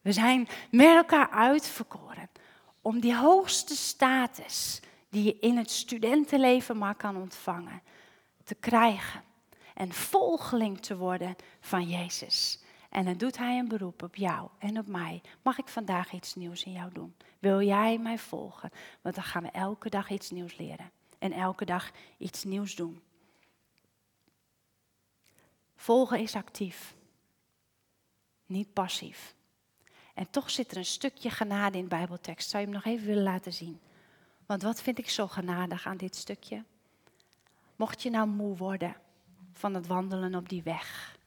We 0.00 0.12
zijn 0.12 0.48
met 0.70 0.96
elkaar 0.96 1.30
uitverkoren 1.30 2.30
om 2.82 3.00
die 3.00 3.16
hoogste 3.16 3.76
status 3.76 4.80
die 5.08 5.24
je 5.24 5.38
in 5.38 5.56
het 5.56 5.70
studentenleven 5.70 6.78
maar 6.78 6.94
kan 6.94 7.16
ontvangen, 7.16 7.82
te 8.44 8.54
krijgen. 8.54 9.22
En 9.74 9.92
volgeling 9.92 10.80
te 10.80 10.96
worden 10.96 11.36
van 11.60 11.88
Jezus. 11.88 12.62
En 12.90 13.04
dan 13.04 13.16
doet 13.16 13.38
hij 13.38 13.58
een 13.58 13.68
beroep 13.68 14.02
op 14.02 14.16
jou 14.16 14.48
en 14.58 14.78
op 14.78 14.86
mij. 14.86 15.20
Mag 15.42 15.58
ik 15.58 15.68
vandaag 15.68 16.12
iets 16.12 16.34
nieuws 16.34 16.64
in 16.64 16.72
jou 16.72 16.92
doen? 16.92 17.14
Wil 17.38 17.62
jij 17.62 17.98
mij 17.98 18.18
volgen? 18.18 18.70
Want 19.00 19.14
dan 19.14 19.24
gaan 19.24 19.42
we 19.42 19.50
elke 19.50 19.88
dag 19.88 20.10
iets 20.10 20.30
nieuws 20.30 20.56
leren. 20.56 20.90
En 21.18 21.32
elke 21.32 21.64
dag 21.64 21.90
iets 22.18 22.44
nieuws 22.44 22.74
doen. 22.74 23.02
Volgen 25.84 26.18
is 26.18 26.34
actief 26.34 26.94
niet 28.46 28.72
passief. 28.72 29.34
En 30.14 30.30
toch 30.30 30.50
zit 30.50 30.70
er 30.70 30.76
een 30.76 30.84
stukje 30.84 31.30
genade 31.30 31.78
in 31.78 31.88
Bijbeltekst. 31.88 32.50
Zou 32.50 32.62
je 32.62 32.68
hem 32.68 32.78
nog 32.78 32.92
even 32.92 33.06
willen 33.06 33.22
laten 33.22 33.52
zien? 33.52 33.80
Want 34.46 34.62
wat 34.62 34.82
vind 34.82 34.98
ik 34.98 35.08
zo 35.08 35.26
genadig 35.26 35.86
aan 35.86 35.96
dit 35.96 36.16
stukje? 36.16 36.64
Mocht 37.76 38.02
je 38.02 38.10
nou 38.10 38.28
moe 38.28 38.56
worden 38.56 38.96
van 39.52 39.74
het 39.74 39.86
wandelen 39.86 40.34
op 40.34 40.48
die 40.48 40.62
weg. 40.62 41.18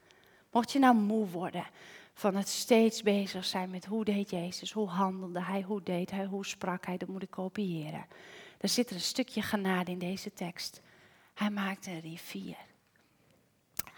Mocht 0.51 0.71
je 0.71 0.79
nou 0.79 0.95
moe 0.95 1.27
worden 1.27 1.65
van 2.13 2.35
het 2.35 2.47
steeds 2.47 3.01
bezig 3.01 3.45
zijn 3.45 3.69
met 3.69 3.85
hoe 3.85 4.05
deed 4.05 4.29
Jezus, 4.29 4.71
hoe 4.71 4.87
handelde 4.87 5.43
hij, 5.43 5.61
hoe 5.61 5.83
deed 5.83 6.11
hij, 6.11 6.25
hoe 6.25 6.45
sprak 6.45 6.85
hij, 6.85 6.97
dat 6.97 7.09
moet 7.09 7.23
ik 7.23 7.29
kopiëren. 7.29 8.05
Er 8.57 8.69
zit 8.69 8.89
er 8.89 8.95
een 8.95 9.01
stukje 9.01 9.41
genade 9.41 9.91
in 9.91 9.99
deze 9.99 10.33
tekst. 10.33 10.81
Hij 11.33 11.49
maakte 11.49 11.91
een 11.91 11.99
rivier. 11.99 12.57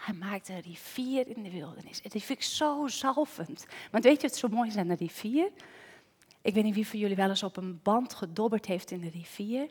Hij 0.00 0.14
maakte 0.14 0.52
een 0.52 0.60
rivier 0.60 1.36
in 1.36 1.42
de 1.42 1.50
wildernis. 1.50 2.00
En 2.00 2.10
dat 2.10 2.22
vind 2.22 2.38
ik 2.38 2.44
zo 2.44 2.86
zalvend. 2.88 3.66
Want 3.90 4.04
weet 4.04 4.20
je 4.20 4.28
wat 4.28 4.36
zo 4.36 4.48
mooi 4.48 4.68
is 4.68 4.76
aan 4.76 4.88
de 4.88 4.94
rivier? 4.94 5.50
Ik 6.42 6.54
weet 6.54 6.64
niet 6.64 6.74
wie 6.74 6.86
van 6.86 6.98
jullie 6.98 7.16
wel 7.16 7.28
eens 7.28 7.42
op 7.42 7.56
een 7.56 7.80
band 7.82 8.14
gedobberd 8.14 8.66
heeft 8.66 8.90
in 8.90 9.00
de 9.00 9.10
rivier. 9.10 9.68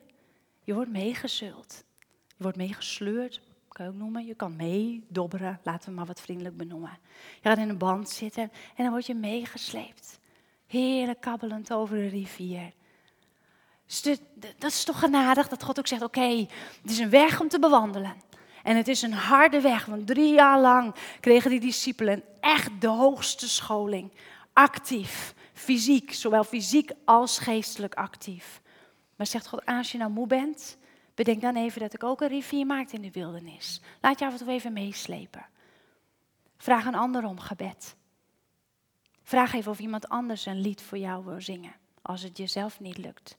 Je 0.63 0.73
wordt 0.73 0.91
meegezult. 0.91 1.83
Je 2.27 2.43
wordt 2.43 2.57
meegesleurd, 2.57 3.41
kan 3.67 3.85
je 3.85 3.91
ook 3.91 3.97
noemen. 3.97 4.25
Je 4.25 4.35
kan 4.35 4.55
meedobberen, 4.55 5.59
laten 5.63 5.89
we 5.89 5.95
maar 5.95 6.05
wat 6.05 6.21
vriendelijk 6.21 6.57
benoemen. 6.57 6.97
Je 7.41 7.49
gaat 7.49 7.57
in 7.57 7.69
een 7.69 7.77
band 7.77 8.09
zitten 8.09 8.51
en 8.75 8.83
dan 8.83 8.89
word 8.89 9.05
je 9.05 9.15
meegesleept. 9.15 10.19
Heerlijk 10.67 11.21
kabbelend 11.21 11.73
over 11.73 11.97
de 11.97 12.07
rivier. 12.07 12.71
Dus 13.85 14.01
dat 14.57 14.71
is 14.71 14.83
toch 14.83 14.99
genadig 14.99 15.47
dat 15.47 15.63
God 15.63 15.79
ook 15.79 15.87
zegt, 15.87 16.03
oké, 16.03 16.45
het 16.81 16.91
is 16.91 16.97
een 16.99 17.09
weg 17.09 17.41
om 17.41 17.47
te 17.47 17.59
bewandelen. 17.59 18.15
En 18.63 18.75
het 18.75 18.87
is 18.87 19.01
een 19.01 19.13
harde 19.13 19.61
weg, 19.61 19.85
want 19.85 20.07
drie 20.07 20.33
jaar 20.33 20.59
lang 20.59 20.95
kregen 21.19 21.49
die 21.49 21.59
discipelen 21.59 22.23
echt 22.39 22.81
de 22.81 22.87
hoogste 22.87 23.49
scholing. 23.49 24.11
Actief, 24.53 25.33
fysiek, 25.53 26.13
zowel 26.13 26.43
fysiek 26.43 26.91
als 27.05 27.39
geestelijk 27.39 27.93
actief. 27.93 28.61
Maar 29.15 29.27
zegt 29.27 29.47
God, 29.47 29.65
als 29.65 29.91
je 29.91 29.97
nou 29.97 30.11
moe 30.11 30.27
bent, 30.27 30.77
bedenk 31.15 31.41
dan 31.41 31.55
even 31.55 31.81
dat 31.81 31.93
ik 31.93 32.03
ook 32.03 32.21
een 32.21 32.27
rivier 32.27 32.65
maak 32.65 32.91
in 32.91 33.01
de 33.01 33.11
wildernis. 33.11 33.81
Laat 34.01 34.19
je 34.19 34.25
af 34.25 34.31
en 34.31 34.37
toe 34.37 34.49
even 34.49 34.73
meeslepen. 34.73 35.45
Vraag 36.57 36.85
een 36.85 36.95
ander 36.95 37.25
om 37.25 37.39
gebed. 37.39 37.95
Vraag 39.23 39.53
even 39.53 39.71
of 39.71 39.79
iemand 39.79 40.09
anders 40.09 40.45
een 40.45 40.61
lied 40.61 40.81
voor 40.81 40.97
jou 40.97 41.25
wil 41.25 41.41
zingen, 41.41 41.75
als 42.01 42.21
het 42.21 42.37
jezelf 42.37 42.79
niet 42.79 42.97
lukt. 42.97 43.37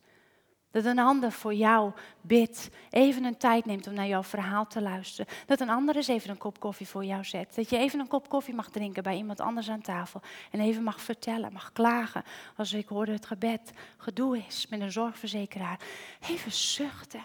Dat 0.70 0.84
een 0.84 0.98
ander 0.98 1.32
voor 1.32 1.54
jou 1.54 1.92
bidt, 2.20 2.70
even 2.90 3.24
een 3.24 3.36
tijd 3.36 3.64
neemt 3.64 3.86
om 3.86 3.94
naar 3.94 4.06
jouw 4.06 4.22
verhaal 4.22 4.66
te 4.66 4.82
luisteren. 4.82 5.32
Dat 5.46 5.60
een 5.60 5.70
ander 5.70 5.96
eens 5.96 6.08
even 6.08 6.30
een 6.30 6.38
kop 6.38 6.60
koffie 6.60 6.88
voor 6.88 7.04
jou 7.04 7.24
zet. 7.24 7.54
Dat 7.54 7.70
je 7.70 7.76
even 7.76 8.00
een 8.00 8.08
kop 8.08 8.28
koffie 8.28 8.54
mag 8.54 8.68
drinken 8.68 9.02
bij 9.02 9.16
iemand 9.16 9.40
anders 9.40 9.70
aan 9.70 9.80
tafel. 9.80 10.20
En 10.50 10.60
even 10.60 10.82
mag 10.82 11.00
vertellen, 11.00 11.52
mag 11.52 11.72
klagen. 11.72 12.24
Als 12.56 12.72
ik 12.72 12.88
hoorde 12.88 13.12
het 13.12 13.26
gebed 13.26 13.72
gedoe 13.96 14.44
is 14.48 14.66
met 14.68 14.80
een 14.80 14.92
zorgverzekeraar. 14.92 15.80
Even 16.28 16.52
zuchten, 16.52 17.24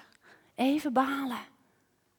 even 0.56 0.94
balen. 0.94 1.54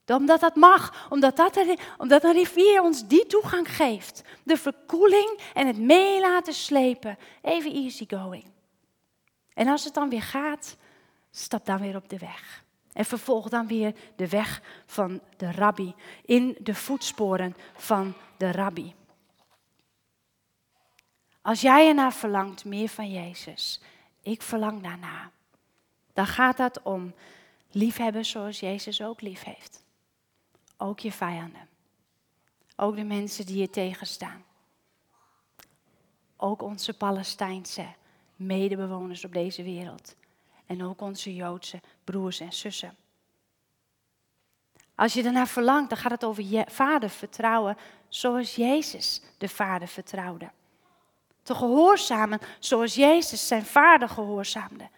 Omdat 0.06 0.40
dat 0.40 0.56
mag, 0.56 1.06
omdat, 1.10 1.36
dat 1.36 1.64
omdat 1.98 2.24
een 2.24 2.32
rivier 2.32 2.82
ons 2.82 3.06
die 3.06 3.26
toegang 3.26 3.76
geeft. 3.76 4.22
De 4.42 4.56
verkoeling 4.56 5.40
en 5.54 5.66
het 5.66 5.78
mee 5.78 6.20
laten 6.20 6.54
slepen. 6.54 7.18
Even 7.42 7.72
easy 7.72 8.04
going. 8.08 8.44
En 9.54 9.68
als 9.68 9.84
het 9.84 9.94
dan 9.94 10.08
weer 10.08 10.22
gaat, 10.22 10.76
stap 11.38 11.66
dan 11.66 11.78
weer 11.78 11.96
op 11.96 12.08
de 12.08 12.18
weg. 12.18 12.64
En 12.92 13.04
vervolg 13.04 13.48
dan 13.48 13.66
weer 13.66 13.94
de 14.16 14.28
weg 14.28 14.62
van 14.86 15.20
de 15.36 15.52
rabbi, 15.52 15.94
in 16.24 16.56
de 16.60 16.74
voetsporen 16.74 17.56
van 17.74 18.14
de 18.36 18.52
rabbi. 18.52 18.94
Als 21.42 21.60
jij 21.60 21.88
ernaar 21.88 22.12
verlangt, 22.12 22.64
meer 22.64 22.88
van 22.88 23.10
Jezus, 23.10 23.80
ik 24.22 24.42
verlang 24.42 24.82
daarna, 24.82 25.30
dan 26.12 26.26
gaat 26.26 26.56
dat 26.56 26.82
om 26.82 27.14
liefhebben 27.70 28.24
zoals 28.24 28.60
Jezus 28.60 29.02
ook 29.02 29.20
lief 29.20 29.42
heeft. 29.44 29.84
Ook 30.76 31.00
je 31.00 31.12
vijanden. 31.12 31.68
Ook 32.76 32.96
de 32.96 33.04
mensen 33.04 33.46
die 33.46 33.60
je 33.60 33.70
tegenstaan. 33.70 34.44
Ook 36.36 36.62
onze 36.62 36.96
Palestijnse 36.96 37.86
medebewoners 38.36 39.24
op 39.24 39.32
deze 39.32 39.62
wereld. 39.62 40.16
En 40.66 40.84
ook 40.84 41.00
onze 41.00 41.34
Joodse 41.34 41.80
broers 42.04 42.40
en 42.40 42.52
zussen. 42.52 42.96
Als 44.94 45.12
je 45.12 45.22
daarnaar 45.22 45.48
verlangt, 45.48 45.88
dan 45.88 45.98
gaat 45.98 46.10
het 46.10 46.24
over 46.24 46.42
je 46.42 46.64
vader 46.68 47.10
vertrouwen 47.10 47.76
zoals 48.08 48.54
Jezus 48.54 49.22
de 49.38 49.48
vader 49.48 49.88
vertrouwde. 49.88 50.50
Te 51.42 51.54
gehoorzamen 51.54 52.40
zoals 52.58 52.94
Jezus 52.94 53.46
zijn 53.46 53.64
vader 53.64 54.08
gehoorzaamde. 54.08 54.88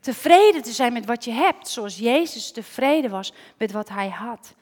Tevreden 0.00 0.62
te 0.62 0.72
zijn 0.72 0.92
met 0.92 1.06
wat 1.06 1.24
je 1.24 1.30
hebt, 1.30 1.68
zoals 1.68 1.96
Jezus 1.96 2.52
tevreden 2.52 3.10
was 3.10 3.32
met 3.56 3.72
wat 3.72 3.88
hij 3.88 4.08
had. 4.08 4.54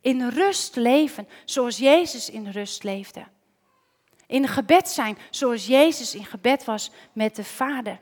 In 0.00 0.28
rust 0.28 0.76
leven, 0.76 1.28
zoals 1.44 1.78
Jezus 1.78 2.30
in 2.30 2.50
rust 2.50 2.82
leefde. 2.82 3.24
In 4.26 4.48
gebed 4.48 4.88
zijn, 4.88 5.18
zoals 5.30 5.66
Jezus 5.66 6.14
in 6.14 6.24
gebed 6.24 6.64
was 6.64 6.90
met 7.12 7.36
de 7.36 7.44
Vader. 7.44 8.00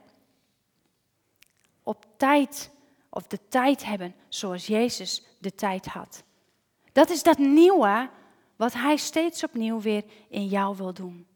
Op 1.82 2.06
tijd, 2.16 2.70
of 3.08 3.26
de 3.26 3.38
tijd 3.48 3.84
hebben, 3.84 4.14
zoals 4.28 4.66
Jezus 4.66 5.22
de 5.38 5.54
tijd 5.54 5.86
had. 5.86 6.22
Dat 6.92 7.10
is 7.10 7.22
dat 7.22 7.38
nieuwe 7.38 8.10
wat 8.56 8.72
Hij 8.72 8.96
steeds 8.96 9.44
opnieuw 9.44 9.80
weer 9.80 10.04
in 10.28 10.46
jou 10.46 10.76
wil 10.76 10.94
doen. 10.94 11.26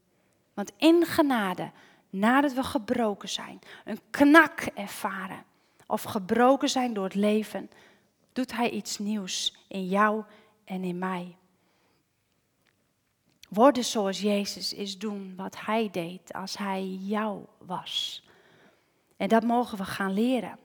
Want 0.53 0.71
in 0.77 1.05
genade, 1.05 1.71
nadat 2.09 2.53
we 2.53 2.63
gebroken 2.63 3.29
zijn, 3.29 3.59
een 3.85 3.99
knak 4.09 4.59
ervaren 4.61 5.43
of 5.87 6.03
gebroken 6.03 6.69
zijn 6.69 6.93
door 6.93 7.03
het 7.03 7.15
leven, 7.15 7.69
doet 8.33 8.51
Hij 8.53 8.69
iets 8.69 8.97
nieuws 8.97 9.55
in 9.67 9.87
jou 9.87 10.23
en 10.63 10.83
in 10.83 10.97
mij. 10.97 11.37
Worden 13.49 13.85
zoals 13.85 14.21
Jezus 14.21 14.73
is 14.73 14.97
doen 14.97 15.33
wat 15.35 15.59
Hij 15.59 15.89
deed 15.91 16.33
als 16.33 16.57
Hij 16.57 16.85
jou 16.85 17.45
was. 17.57 18.24
En 19.17 19.27
dat 19.27 19.43
mogen 19.43 19.77
we 19.77 19.85
gaan 19.85 20.13
leren. 20.13 20.57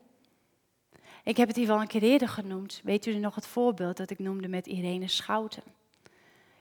Ik 1.24 1.36
heb 1.36 1.48
het 1.48 1.56
hier 1.56 1.66
wel 1.66 1.80
een 1.80 1.86
keer 1.86 2.02
eerder 2.02 2.28
genoemd. 2.28 2.80
Weet 2.84 3.04
jullie 3.04 3.20
nog 3.20 3.34
het 3.34 3.46
voorbeeld 3.46 3.96
dat 3.96 4.10
ik 4.10 4.18
noemde 4.18 4.48
met 4.48 4.66
Irene 4.66 5.08
Schouten? 5.08 5.62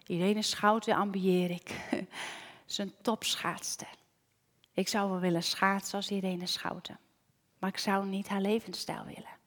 Irene 0.06 0.41
Schouten 0.41 0.95
ambieer 0.95 1.52
ik. 1.52 1.75
Zijn 2.65 2.93
topschaatster. 3.02 3.88
Ik 4.73 4.88
zou 4.88 5.10
wel 5.10 5.19
willen 5.19 5.43
schaatsen 5.43 5.97
als 5.97 6.12
Irene 6.12 6.45
Schouten. 6.45 6.99
Maar 7.60 7.69
ik 7.69 7.78
zou 7.78 8.06
niet 8.06 8.28
haar 8.28 8.41
levensstijl 8.41 9.04
willen. 9.06 9.38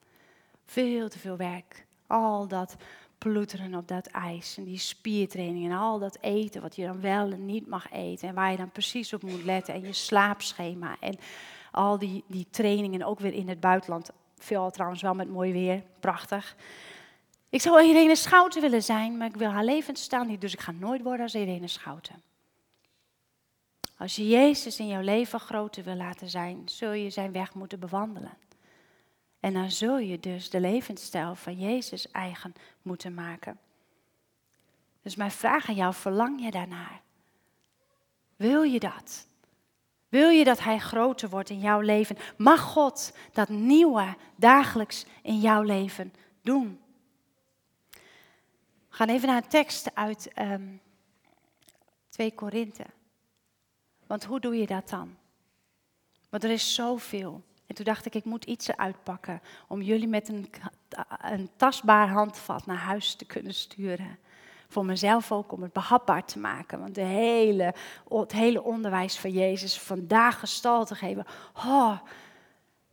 Veel 0.64 1.08
te 1.08 1.18
veel 1.18 1.36
werk. 1.36 1.86
Al 2.06 2.48
dat 2.48 2.76
ploeteren 3.18 3.74
op 3.74 3.88
dat 3.88 4.06
ijs. 4.06 4.56
En 4.56 4.64
die 4.64 4.78
spiertraining 4.78 5.64
en 5.70 5.78
al 5.78 5.98
dat 5.98 6.18
eten 6.20 6.62
wat 6.62 6.76
je 6.76 6.86
dan 6.86 7.00
wel 7.00 7.32
en 7.32 7.46
niet 7.46 7.66
mag 7.66 7.90
eten. 7.90 8.28
En 8.28 8.34
waar 8.34 8.50
je 8.50 8.56
dan 8.56 8.70
precies 8.70 9.12
op 9.12 9.22
moet 9.22 9.44
letten. 9.44 9.74
En 9.74 9.80
je 9.80 9.92
slaapschema. 9.92 10.96
En 11.00 11.18
al 11.72 11.98
die, 11.98 12.24
die 12.26 12.46
trainingen 12.50 13.02
ook 13.02 13.20
weer 13.20 13.32
in 13.32 13.48
het 13.48 13.60
buitenland. 13.60 14.10
Veel 14.38 14.70
trouwens 14.70 15.02
wel 15.02 15.14
met 15.14 15.28
mooi 15.28 15.52
weer. 15.52 15.82
Prachtig. 16.00 16.56
Ik 17.48 17.60
zou 17.60 17.82
Irene 17.82 18.16
Schouten 18.16 18.60
willen 18.60 18.82
zijn, 18.82 19.16
maar 19.16 19.28
ik 19.28 19.36
wil 19.36 19.50
haar 19.50 19.64
levensstijl 19.64 20.24
niet. 20.24 20.40
Dus 20.40 20.52
ik 20.52 20.60
ga 20.60 20.72
nooit 20.72 21.02
worden 21.02 21.22
als 21.22 21.34
Irene 21.34 21.68
Schouten. 21.68 22.22
Als 23.96 24.16
je 24.16 24.28
Jezus 24.28 24.78
in 24.78 24.86
jouw 24.86 25.00
leven 25.00 25.40
groter 25.40 25.84
wil 25.84 25.94
laten 25.94 26.30
zijn, 26.30 26.62
zul 26.64 26.92
je 26.92 27.10
zijn 27.10 27.32
weg 27.32 27.54
moeten 27.54 27.80
bewandelen. 27.80 28.36
En 29.40 29.52
dan 29.52 29.70
zul 29.70 29.98
je 29.98 30.20
dus 30.20 30.50
de 30.50 30.60
levensstijl 30.60 31.34
van 31.34 31.58
Jezus 31.58 32.10
eigen 32.10 32.54
moeten 32.82 33.14
maken. 33.14 33.58
Dus 35.02 35.16
mijn 35.16 35.30
vraag 35.30 35.68
aan 35.68 35.74
jou, 35.74 35.94
verlang 35.94 36.44
je 36.44 36.50
daarnaar? 36.50 37.00
Wil 38.36 38.62
je 38.62 38.80
dat? 38.80 39.26
Wil 40.12 40.28
je 40.28 40.44
dat 40.44 40.60
Hij 40.60 40.78
groter 40.78 41.28
wordt 41.28 41.50
in 41.50 41.60
jouw 41.60 41.80
leven? 41.80 42.16
Mag 42.36 42.60
God 42.60 43.12
dat 43.32 43.48
nieuwe 43.48 44.16
dagelijks 44.36 45.06
in 45.22 45.40
jouw 45.40 45.62
leven 45.62 46.12
doen? 46.42 46.80
We 47.90 48.00
gaan 48.88 49.08
even 49.08 49.28
naar 49.28 49.42
een 49.42 49.48
tekst 49.48 49.94
uit 49.94 50.26
um, 50.26 50.32
ehm, 50.34 50.62
2 52.08 52.34
Korinthe. 52.34 52.84
Want 54.06 54.24
hoe 54.24 54.40
doe 54.40 54.56
je 54.56 54.66
dat 54.66 54.88
dan? 54.88 55.16
Want 56.28 56.44
er 56.44 56.50
is 56.50 56.74
zoveel. 56.74 57.42
En 57.66 57.74
toen 57.74 57.84
dacht 57.84 58.06
ik, 58.06 58.14
ik 58.14 58.24
moet 58.24 58.44
iets 58.44 58.68
eruit 58.68 59.02
pakken 59.02 59.42
om 59.68 59.82
jullie 59.82 60.08
met 60.08 60.28
een, 60.28 60.50
een 61.20 61.50
tastbaar 61.56 62.08
handvat 62.08 62.66
naar 62.66 62.76
huis 62.76 63.14
te 63.14 63.24
kunnen 63.24 63.54
sturen. 63.54 64.18
Voor 64.72 64.84
mezelf 64.84 65.32
ook 65.32 65.52
om 65.52 65.62
het 65.62 65.72
behapbaar 65.72 66.24
te 66.24 66.38
maken. 66.38 66.80
Want 66.80 66.94
de 66.94 67.00
hele, 67.00 67.74
het 68.08 68.32
hele 68.32 68.62
onderwijs 68.62 69.18
van 69.18 69.30
Jezus 69.30 69.80
vandaag 69.80 70.38
gestalte 70.38 70.94
geven. 70.94 71.26
Oh, 71.54 71.98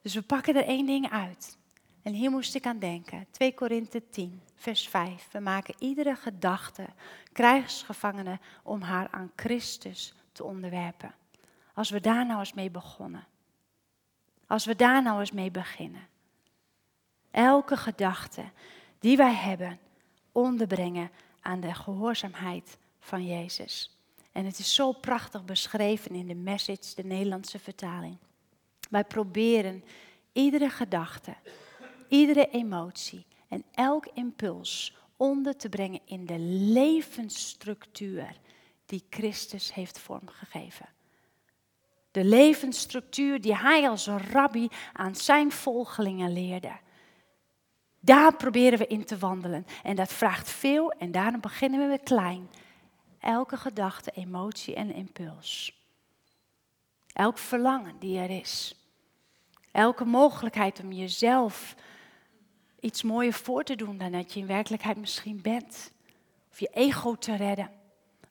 dus 0.02 0.13
we 0.13 0.22
pakken 0.22 0.56
er 0.56 0.63
één 0.63 0.86
ding 0.86 1.10
uit. 1.12 1.58
En 2.02 2.13
hier 2.13 2.32
moest 2.32 2.56
ik 2.56 2.65
aan 2.65 2.80
denken. 2.80 3.28
2 3.32 3.54
Korinthe 3.54 4.10
10, 4.10 4.42
vers 4.56 4.88
5. 4.88 5.28
We 5.32 5.39
maken 5.39 5.76
iedere 5.78 6.15
gedachte 6.15 6.86
krijgsgevangene 7.32 8.39
om 8.63 8.82
haar 8.82 9.08
aan 9.12 9.32
Christus 9.36 10.13
te 10.32 10.44
onderwerpen. 10.44 11.13
Als 11.74 11.89
we 11.89 12.00
daar 12.00 12.26
nou 12.26 12.39
eens 12.39 12.54
mee 12.54 12.70
begonnen. 12.70 13.28
Als 14.48 14.65
we 14.65 14.76
daar 14.76 15.02
nou 15.02 15.20
eens 15.20 15.32
mee 15.32 15.52
beginnen. 15.52 16.08
Elke 17.32 17.78
gedachte 17.78 18.44
die 19.00 19.18
wij 19.18 19.34
hebben, 19.34 19.80
onderbrengen 20.32 21.12
aan 21.50 21.60
de 21.60 21.74
gehoorzaamheid 21.74 22.78
van 23.00 23.26
Jezus. 23.26 23.98
En 24.32 24.46
het 24.46 24.60
is 24.60 24.74
zo 24.74 24.92
prachtig 24.92 25.46
beschreven 25.46 26.16
in 26.16 26.28
de 26.28 26.36
message, 26.36 26.96
de 26.96 27.04
Nederlandse 27.04 27.60
vertaling. 27.60 28.18
Wij 28.90 29.04
proberen 29.04 29.84
iedere 30.34 30.70
gedachte, 30.70 31.36
iedere 32.08 32.50
emotie 32.50 33.26
en 33.48 33.64
elk 33.72 34.06
impuls 34.14 34.96
onder 35.18 35.58
te 35.58 35.70
brengen 35.70 36.00
in 36.06 36.26
de 36.26 36.40
levensstructuur 36.74 38.36
die 38.86 39.04
Christus 39.10 39.74
heeft 39.74 40.00
vormgegeven. 40.00 40.90
De 42.12 42.24
levensstructuur 42.24 43.42
die 43.42 43.56
hij 43.56 43.90
als 43.90 44.08
rabbi 44.08 44.68
aan 44.94 45.16
zijn 45.16 45.52
volgelingen 45.52 46.34
leerde. 46.34 46.72
Daar 48.00 48.36
proberen 48.36 48.80
we 48.80 48.88
in 48.88 49.06
te 49.06 49.18
wandelen. 49.18 49.66
En 49.84 49.96
dat 49.96 50.14
vraagt 50.14 50.50
veel 50.50 50.92
en 50.92 51.12
daarom 51.12 51.42
beginnen 51.42 51.80
we 51.80 51.86
met 51.86 52.04
klein. 52.04 52.50
Elke 53.20 53.58
gedachte, 53.58 54.12
emotie 54.12 54.76
en 54.76 54.94
impuls. 54.94 55.78
Elk 57.14 57.38
verlangen 57.38 57.96
die 58.00 58.20
er 58.20 58.30
is. 58.30 58.76
Elke 59.72 60.06
mogelijkheid 60.06 60.80
om 60.80 60.92
jezelf 60.92 61.76
iets 62.80 63.04
mooier 63.04 63.34
voor 63.34 63.64
te 63.64 63.76
doen 63.76 63.98
dan 63.98 64.12
dat 64.12 64.34
je 64.34 64.40
in 64.40 64.48
werkelijkheid 64.48 64.98
misschien 64.98 65.42
bent. 65.42 65.92
Of 66.52 66.60
je 66.60 66.70
ego 66.74 67.16
te 67.16 67.36
redden. 67.36 67.72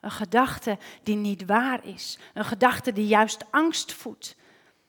Een 0.00 0.10
gedachte 0.10 0.78
die 1.02 1.16
niet 1.16 1.44
waar 1.44 1.86
is. 1.86 2.18
Een 2.34 2.44
gedachte 2.44 2.92
die 2.92 3.06
juist 3.06 3.44
angst 3.50 3.92
voedt. 3.92 4.36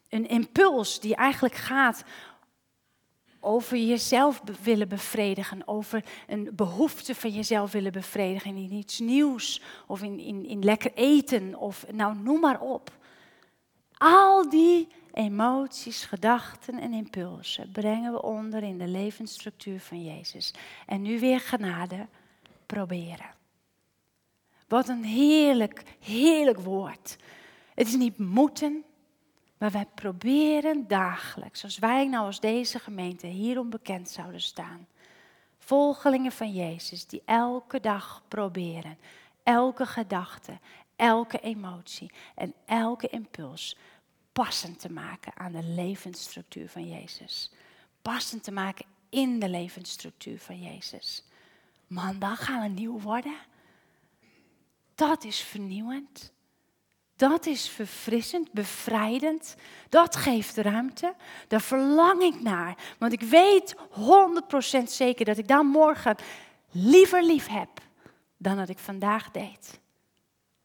Een 0.10 0.28
impuls 0.28 1.00
die 1.00 1.15
eigenlijk 1.15 1.56
gaat 1.56 2.04
over 3.39 3.78
jezelf 3.78 4.41
willen 4.62 4.88
bevredigen, 4.88 5.67
over 5.67 6.04
een 6.28 6.49
behoefte 6.54 7.15
van 7.15 7.30
jezelf 7.30 7.71
willen 7.71 7.91
bevredigen 7.91 8.56
in 8.56 8.71
iets 8.71 8.99
nieuws 8.99 9.62
of 9.88 10.02
in, 10.02 10.19
in, 10.19 10.45
in 10.45 10.63
lekker 10.63 10.91
eten 10.93 11.56
of 11.56 11.86
nou 11.91 12.15
noem 12.17 12.39
maar 12.39 12.62
op. 12.62 12.91
Al 13.97 14.49
die 14.49 14.88
emoties, 15.13 16.06
gedachten 16.06 16.80
en 16.80 16.93
impulsen 16.93 17.71
brengen 17.71 18.12
we 18.12 18.21
onder 18.21 18.63
in 18.63 18.78
de 18.78 18.88
levensstructuur 18.88 19.80
van 19.80 20.04
Jezus. 20.04 20.54
En 20.86 21.02
nu 21.02 21.19
weer 21.19 21.39
genade 21.39 22.08
proberen. 22.65 23.38
Wat 24.67 24.88
een 24.88 25.04
heerlijk, 25.04 25.84
heerlijk 25.99 26.60
woord. 26.60 27.17
Het 27.75 27.88
is 27.88 27.95
niet 27.95 28.17
moeten, 28.17 28.84
maar 29.60 29.72
wij 29.72 29.86
proberen 29.95 30.88
dagelijks, 30.88 31.63
als 31.63 31.80
wij 31.80 32.08
nou 32.08 32.26
als 32.26 32.39
deze 32.39 32.80
gemeente 32.80 33.28
hierom 33.28 33.69
bekend 33.69 34.10
zouden 34.10 34.41
staan. 34.41 34.88
Volgelingen 35.58 36.32
van 36.32 36.54
Jezus 36.54 37.08
die 37.08 37.22
elke 37.26 37.80
dag 37.80 38.24
proberen, 38.28 38.98
elke 39.43 39.86
gedachte, 39.86 40.60
elke 40.95 41.39
emotie 41.39 42.12
en 42.36 42.54
elke 42.65 43.08
impuls 43.08 43.78
passend 44.32 44.80
te 44.80 44.91
maken 44.91 45.38
aan 45.38 45.52
de 45.52 45.63
levensstructuur 45.63 46.69
van 46.69 46.89
Jezus. 46.89 47.52
Passend 48.02 48.43
te 48.43 48.52
maken 48.52 48.86
in 49.10 49.39
de 49.39 49.50
levensstructuur 49.50 50.39
van 50.39 50.62
Jezus. 50.62 51.24
Man, 51.88 52.19
dan 52.19 52.36
gaan 52.36 52.62
we 52.62 52.67
nieuw 52.67 53.00
worden. 53.00 53.36
Dat 54.95 55.24
is 55.24 55.39
vernieuwend. 55.39 56.32
Dat 57.19 57.45
is 57.45 57.69
verfrissend, 57.69 58.51
bevrijdend. 58.51 59.55
Dat 59.89 60.15
geeft 60.15 60.58
ruimte. 60.58 61.13
Daar 61.47 61.62
verlang 61.62 62.21
ik 62.21 62.41
naar. 62.41 62.77
Want 62.97 63.13
ik 63.13 63.21
weet 63.21 63.75
100% 64.79 64.84
zeker 64.84 65.25
dat 65.25 65.38
ik 65.38 65.47
dan 65.47 65.65
morgen 65.65 66.15
liever 66.71 67.23
lief 67.23 67.47
heb 67.47 67.69
dan 68.38 68.58
dat 68.58 68.69
ik 68.69 68.77
vandaag 68.77 69.32
deed. 69.32 69.79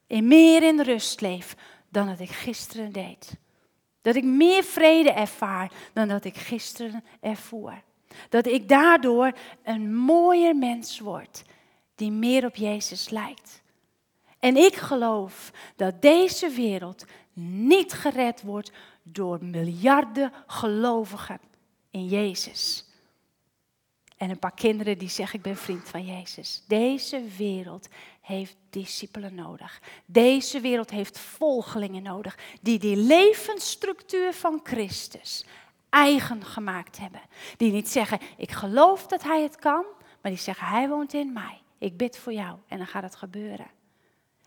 En 0.07 0.29
meer 0.29 0.63
in 0.63 0.81
rust 0.81 1.21
leef 1.21 1.57
dan 1.89 2.07
dat 2.07 2.21
ik 2.21 2.31
gisteren 2.31 2.93
deed. 2.93 3.37
Dat 4.03 4.15
ik 4.15 4.25
meer 4.25 4.65
vrede 4.65 5.11
ervaar 5.11 5.71
dan 5.93 6.09
dat 6.09 6.25
ik 6.25 6.37
gisteren 6.37 7.05
ervoer. 7.21 7.83
Dat 8.29 8.47
ik 8.47 8.69
daardoor 8.69 9.33
een 9.63 9.95
mooier 9.95 10.57
mens 10.57 10.99
word 10.99 11.43
die 11.95 12.11
meer 12.11 12.45
op 12.45 12.57
Jezus 12.57 13.09
lijkt. 13.09 13.63
En 14.45 14.57
ik 14.57 14.75
geloof 14.75 15.51
dat 15.77 16.03
deze 16.03 16.49
wereld 16.49 17.05
niet 17.33 17.93
gered 17.93 18.43
wordt 18.43 18.73
door 19.03 19.45
miljarden 19.45 20.33
gelovigen 20.47 21.41
in 21.91 22.07
Jezus. 22.07 22.85
En 24.17 24.31
een 24.31 24.39
paar 24.39 24.55
kinderen 24.55 24.99
die 24.99 25.09
zeggen, 25.09 25.39
ik 25.39 25.45
ben 25.45 25.57
vriend 25.57 25.89
van 25.89 26.05
Jezus. 26.05 26.65
Deze 26.69 27.23
wereld 27.37 27.89
heeft 28.21 28.57
discipelen 28.71 29.35
nodig. 29.35 29.81
Deze 30.07 30.61
wereld 30.61 30.91
heeft 30.91 31.19
volgelingen 31.19 32.03
nodig. 32.03 32.39
Die 32.61 32.79
die 32.79 32.97
levensstructuur 32.97 34.33
van 34.33 34.61
Christus 34.63 35.45
eigen 35.89 36.45
gemaakt 36.45 36.99
hebben. 36.99 37.21
Die 37.57 37.73
niet 37.73 37.89
zeggen, 37.89 38.19
ik 38.37 38.51
geloof 38.51 39.07
dat 39.07 39.23
hij 39.23 39.43
het 39.43 39.57
kan. 39.57 39.85
Maar 40.23 40.33
die 40.33 40.41
zeggen, 40.41 40.67
hij 40.67 40.89
woont 40.89 41.13
in 41.13 41.33
mij. 41.33 41.61
Ik 41.79 41.97
bid 41.97 42.19
voor 42.19 42.33
jou 42.33 42.59
en 42.69 42.79
dan 42.79 42.87
gaat 42.87 43.03
het 43.03 43.17
gebeuren. 43.17 43.83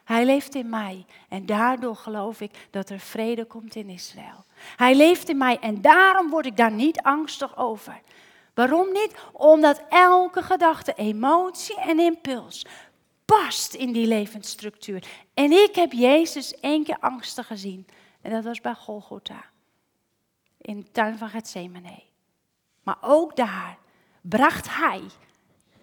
Hij 0.08 0.26
leeft 0.26 0.56
in 0.56 0.70
mij 0.70 1.06
en 1.30 1.46
daardoor 1.46 1.96
geloof 1.96 2.41
ik 2.41 2.67
dat 2.70 2.89
er 2.89 3.00
vrede 3.00 3.46
komt 3.46 3.76
in 3.76 3.89
Israël. 3.89 4.46
Hij 4.76 4.96
leeft 4.96 5.30
in 5.30 5.38
mij 5.38 5.60
en 5.60 5.82
daarom 5.82 6.30
word 6.30 6.46
ik 6.46 6.58
daar 6.58 6.72
niet 6.72 7.02
angstig 7.02 7.58
over. 7.58 8.02
Waarom 8.54 8.91
niet? 8.91 9.15
Omdat 9.32 9.82
elke 9.89 10.41
gedachte, 10.41 10.93
emotie 10.93 11.80
en 11.80 12.00
impuls 12.00 12.65
past 13.26 13.74
in 13.74 13.91
die 13.91 14.08
levensstructuur. 14.08 15.08
En 15.34 15.52
ik 15.52 15.76
heb 15.76 15.91
Jezus 15.91 16.60
één 16.60 16.84
keer 16.84 16.98
angstig 17.00 17.48
gezien. 17.48 17.88
En 18.22 18.32
dat 18.32 18.43
was 18.43 18.62
bij 18.62 18.76
Golgotha. 18.76 19.46
In 20.58 20.78
de 20.80 20.91
tuin 20.91 21.17
van 21.17 21.30
Gethsemane. 21.30 22.04
Maar 22.84 22.98
ook 23.02 23.36
daar 23.36 23.78
bracht 24.22 24.76
hij 24.76 25.02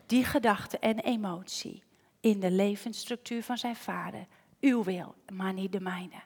die 0.07 0.25
gedachte 0.25 0.79
en 0.79 0.99
emotie 0.99 1.84
in 2.25 2.41
de 2.41 2.51
levensstructuur 2.51 3.43
van 3.43 3.59
zijn 3.59 3.77
vader. 3.77 4.27
Uw 4.61 4.83
wil, 4.83 5.15
maar 5.33 5.53
niet 5.53 5.73
de 5.73 5.81
mijne. 5.81 6.23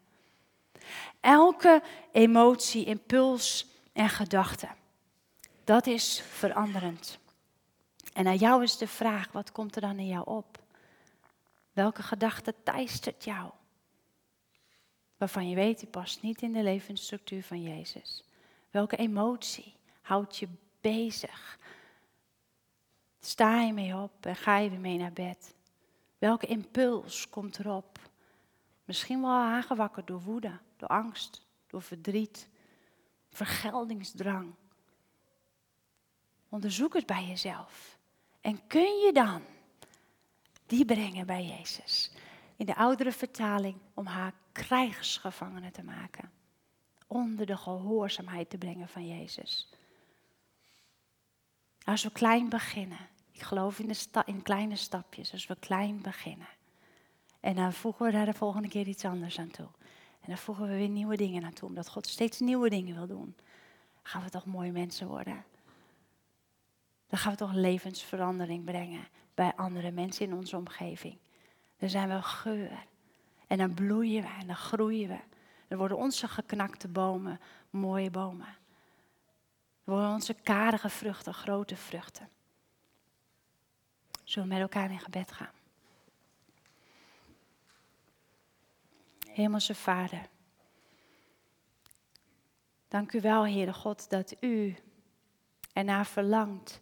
Elke 1.20 1.82
emotie, 2.12 2.84
impuls 2.84 3.66
en 3.92 4.08
gedachte, 4.08 4.68
dat 5.64 5.86
is 5.86 6.20
veranderend. 6.20 7.18
En 8.12 8.26
aan 8.26 8.36
jou 8.36 8.62
is 8.62 8.76
de 8.76 8.88
vraag, 8.88 9.32
wat 9.32 9.52
komt 9.52 9.74
er 9.74 9.80
dan 9.80 9.98
in 9.98 10.06
jou 10.06 10.26
op? 10.26 10.58
Welke 11.72 12.02
gedachte 12.02 12.54
teistert 12.62 13.24
jou? 13.24 13.50
Waarvan 15.16 15.48
je 15.48 15.54
weet, 15.54 15.78
die 15.78 15.88
past 15.88 16.22
niet 16.22 16.42
in 16.42 16.52
de 16.52 16.62
levensstructuur 16.62 17.42
van 17.42 17.62
Jezus. 17.62 18.24
Welke 18.70 18.96
emotie 18.96 19.74
houdt 20.02 20.36
je 20.36 20.48
bezig? 20.80 21.58
Sta 23.20 23.60
je 23.60 23.72
mee 23.72 23.96
op 23.96 24.26
en 24.26 24.36
ga 24.36 24.56
je 24.56 24.70
weer 24.70 24.80
mee 24.80 24.98
naar 24.98 25.12
bed? 25.12 25.56
Welke 26.18 26.46
impuls 26.46 27.28
komt 27.28 27.58
erop? 27.58 27.98
Misschien 28.84 29.20
wel 29.20 29.30
aangewakkerd 29.30 30.06
door 30.06 30.20
woede, 30.20 30.58
door 30.76 30.88
angst, 30.88 31.46
door 31.66 31.82
verdriet, 31.82 32.48
vergeldingsdrang. 33.30 34.54
Onderzoek 36.48 36.94
het 36.94 37.06
bij 37.06 37.24
jezelf. 37.24 37.98
En 38.40 38.66
kun 38.66 38.98
je 38.98 39.12
dan 39.12 39.42
die 40.66 40.84
brengen 40.84 41.26
bij 41.26 41.44
Jezus? 41.44 42.10
In 42.56 42.66
de 42.66 42.76
oudere 42.76 43.12
vertaling 43.12 43.76
om 43.94 44.06
haar 44.06 44.32
krijgsgevangenen 44.52 45.72
te 45.72 45.82
maken. 45.82 46.30
Onder 47.06 47.46
de 47.46 47.56
gehoorzaamheid 47.56 48.50
te 48.50 48.58
brengen 48.58 48.88
van 48.88 49.06
Jezus. 49.06 49.68
Als 51.84 52.02
we 52.02 52.12
klein 52.12 52.48
beginnen 52.48 53.08
ik 53.38 53.44
geloof 53.44 53.78
in, 53.78 53.88
de 53.88 54.22
in 54.24 54.42
kleine 54.42 54.76
stapjes, 54.76 55.32
als 55.32 55.46
we 55.46 55.56
klein 55.58 56.02
beginnen. 56.02 56.48
En 57.40 57.54
dan 57.54 57.72
voegen 57.72 58.06
we 58.06 58.12
daar 58.12 58.24
de 58.24 58.32
volgende 58.34 58.68
keer 58.68 58.86
iets 58.86 59.04
anders 59.04 59.38
aan 59.38 59.50
toe. 59.50 59.68
En 60.20 60.28
dan 60.28 60.38
voegen 60.38 60.68
we 60.68 60.76
weer 60.76 60.88
nieuwe 60.88 61.16
dingen 61.16 61.44
aan 61.44 61.52
toe, 61.52 61.68
omdat 61.68 61.88
God 61.88 62.06
steeds 62.06 62.40
nieuwe 62.40 62.68
dingen 62.68 62.94
wil 62.94 63.06
doen. 63.06 63.34
Dan 63.94 64.02
gaan 64.02 64.22
we 64.22 64.30
toch 64.30 64.44
mooie 64.44 64.72
mensen 64.72 65.06
worden. 65.06 65.44
Dan 67.08 67.18
gaan 67.18 67.32
we 67.32 67.38
toch 67.38 67.52
levensverandering 67.52 68.64
brengen 68.64 69.08
bij 69.34 69.52
andere 69.56 69.90
mensen 69.90 70.26
in 70.26 70.34
onze 70.34 70.56
omgeving. 70.56 71.18
Dan 71.76 71.88
zijn 71.88 72.08
we 72.08 72.22
geur. 72.22 72.86
En 73.46 73.58
dan 73.58 73.74
bloeien 73.74 74.22
we 74.22 74.28
en 74.40 74.46
dan 74.46 74.56
groeien 74.56 75.08
we. 75.08 75.18
Dan 75.68 75.78
worden 75.78 75.96
onze 75.96 76.28
geknakte 76.28 76.88
bomen 76.88 77.40
mooie 77.70 78.10
bomen. 78.10 78.56
Dan 79.84 79.94
worden 79.94 80.10
onze 80.10 80.34
karige 80.34 80.88
vruchten 80.88 81.34
grote 81.34 81.76
vruchten. 81.76 82.28
Zullen 84.28 84.48
we 84.48 84.54
met 84.54 84.62
elkaar 84.62 84.90
in 84.90 84.98
gebed 84.98 85.32
gaan? 85.32 85.52
Hemelse 89.26 89.74
Vader. 89.74 90.28
Dank 92.88 93.12
u 93.12 93.20
wel, 93.20 93.46
Heere 93.46 93.72
God, 93.72 94.10
dat 94.10 94.34
u 94.40 94.76
ernaar 95.72 96.06
verlangt 96.06 96.80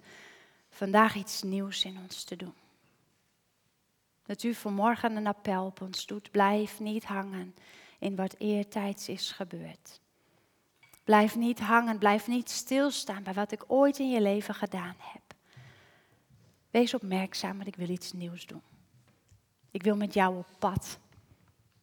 vandaag 0.71 1.15
iets 1.15 1.43
nieuws 1.43 1.85
in 1.85 1.99
ons 1.99 2.25
te 2.25 2.37
doen. 2.37 2.55
Dat 4.23 4.43
u 4.43 4.55
vanmorgen 4.55 5.17
een 5.17 5.27
appel 5.27 5.65
op 5.65 5.81
ons 5.81 6.07
doet. 6.07 6.31
Blijf 6.31 6.81
niet 6.81 7.05
hangen 7.05 7.55
in 7.99 8.17
wat 8.17 8.35
eertijds 8.39 9.09
is 9.09 9.31
gebeurd. 9.31 10.01
Blijf 11.05 11.37
niet 11.37 11.61
hangen, 11.61 11.99
blijf 11.99 12.27
niet 12.27 12.51
stilstaan 12.51 13.23
bij 13.23 13.35
wat 13.35 13.53
ik 13.53 13.65
ooit 13.67 13.99
in 13.99 14.11
je 14.11 14.21
leven 14.21 14.55
gedaan 14.55 14.97
heb. 14.99 15.26
Wees 16.77 16.95
opmerkzaam, 16.95 17.57
want 17.57 17.69
ik 17.69 17.77
wil 17.77 17.89
iets 17.89 18.13
nieuws 18.13 18.47
doen. 18.47 18.63
Ik 19.71 19.83
wil 19.83 19.97
met 19.97 20.15
jou 20.15 20.37
op 20.37 20.47
pad. 20.59 20.99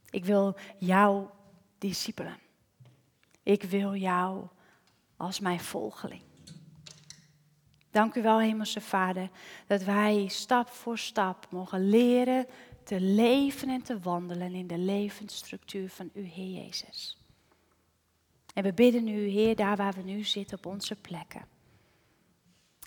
Ik 0.10 0.26
wil 0.26 0.56
jou 0.80 1.28
discipelen. 1.78 2.38
Ik 3.44 3.64
wil 3.64 3.96
jou 3.96 4.48
als 5.18 5.40
mijn 5.40 5.60
volgeling. 5.60 6.22
Dank 7.92 8.16
u 8.16 8.22
wel, 8.22 8.40
Hemelse 8.40 8.82
Vader, 8.82 9.30
dat 9.68 9.84
wij 9.84 10.28
stap 10.28 10.70
voor 10.70 10.98
stap 10.98 11.48
mogen 11.52 11.90
leren 11.90 12.46
te 12.84 13.02
leven 13.02 13.70
en 13.70 13.82
te 13.82 14.00
wandelen 14.00 14.54
in 14.54 14.68
de 14.68 14.78
levensstructuur 14.78 15.90
van 15.90 16.10
uw 16.14 16.26
Heer 16.26 16.64
Jezus. 16.64 17.18
En 18.54 18.64
we 18.64 18.74
bidden 18.74 19.08
u, 19.08 19.28
Heer, 19.28 19.56
daar 19.56 19.76
waar 19.76 19.94
we 19.94 20.02
nu 20.02 20.24
zitten 20.24 20.58
op 20.58 20.66
onze 20.66 20.96
plekken 20.96 21.53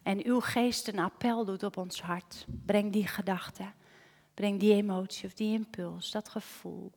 en 0.06 0.26
uw 0.26 0.40
geest 0.40 0.88
een 0.88 0.98
appel 0.98 1.44
doet 1.44 1.62
op 1.62 1.76
ons 1.76 2.02
hart. 2.02 2.46
Breng 2.66 2.92
die 2.92 3.06
gedachte, 3.06 3.72
breng 4.34 4.60
die 4.60 4.72
emotie 4.72 5.26
of 5.26 5.34
die 5.34 5.52
impuls, 5.52 6.10
dat 6.10 6.28
gevoel. 6.28 6.92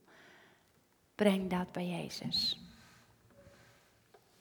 Breng 1.16 1.50
dat 1.50 1.72
bij 1.72 1.88
Jezus. 1.88 2.60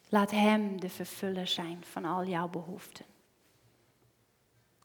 Laat 0.08 0.30
Hem 0.30 0.80
de 0.80 0.88
vervuller 0.88 1.46
zijn 1.46 1.84
van 1.84 2.04
al 2.04 2.24
jouw 2.24 2.48
behoeften. 2.48 3.04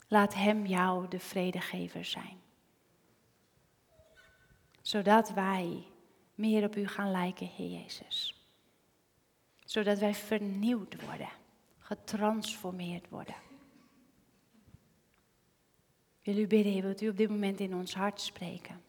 Laat 0.07 0.33
Hem 0.33 0.65
jou 0.65 1.07
de 1.07 1.19
vredegever 1.19 2.05
zijn. 2.05 2.37
Zodat 4.81 5.33
wij 5.33 5.83
meer 6.35 6.65
op 6.65 6.75
U 6.75 6.87
gaan 6.87 7.11
lijken, 7.11 7.47
Heer 7.47 7.81
Jezus. 7.81 8.47
Zodat 9.65 9.99
wij 9.99 10.13
vernieuwd 10.13 11.05
worden, 11.05 11.29
getransformeerd 11.79 13.09
worden. 13.09 13.51
Wil 16.23 16.37
u 16.37 16.47
bidden, 16.47 16.81
wilt 16.81 17.01
u 17.01 17.09
op 17.09 17.17
dit 17.17 17.29
moment 17.29 17.59
in 17.59 17.75
ons 17.75 17.93
hart 17.93 18.21
spreken? 18.21 18.81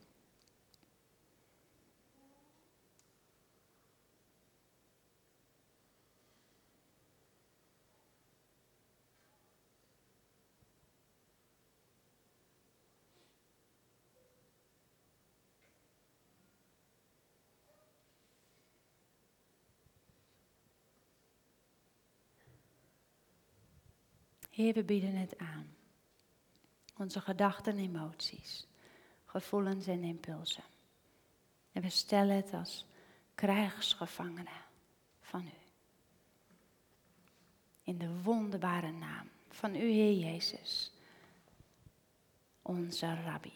Heer, 24.50 24.74
we 24.74 24.84
bieden 24.84 25.14
het 25.14 25.38
aan. 25.38 25.83
Onze 26.96 27.20
gedachten 27.20 27.72
en 27.72 27.78
emoties, 27.78 28.66
gevoelens 29.24 29.86
en 29.86 30.04
impulsen. 30.04 30.64
En 31.72 31.82
we 31.82 31.90
stellen 31.90 32.36
het 32.36 32.52
als 32.52 32.86
krijgsgevangenen 33.34 34.62
van 35.20 35.46
u. 35.46 35.62
In 37.82 37.98
de 37.98 38.22
wonderbare 38.22 38.92
naam 38.92 39.30
van 39.48 39.74
u, 39.74 39.90
Heer 39.90 40.32
Jezus, 40.32 40.92
onze 42.62 43.14
rabbi, 43.14 43.52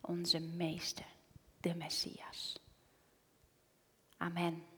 onze 0.00 0.40
meester, 0.40 1.06
de 1.60 1.74
Messias. 1.74 2.60
Amen. 4.16 4.71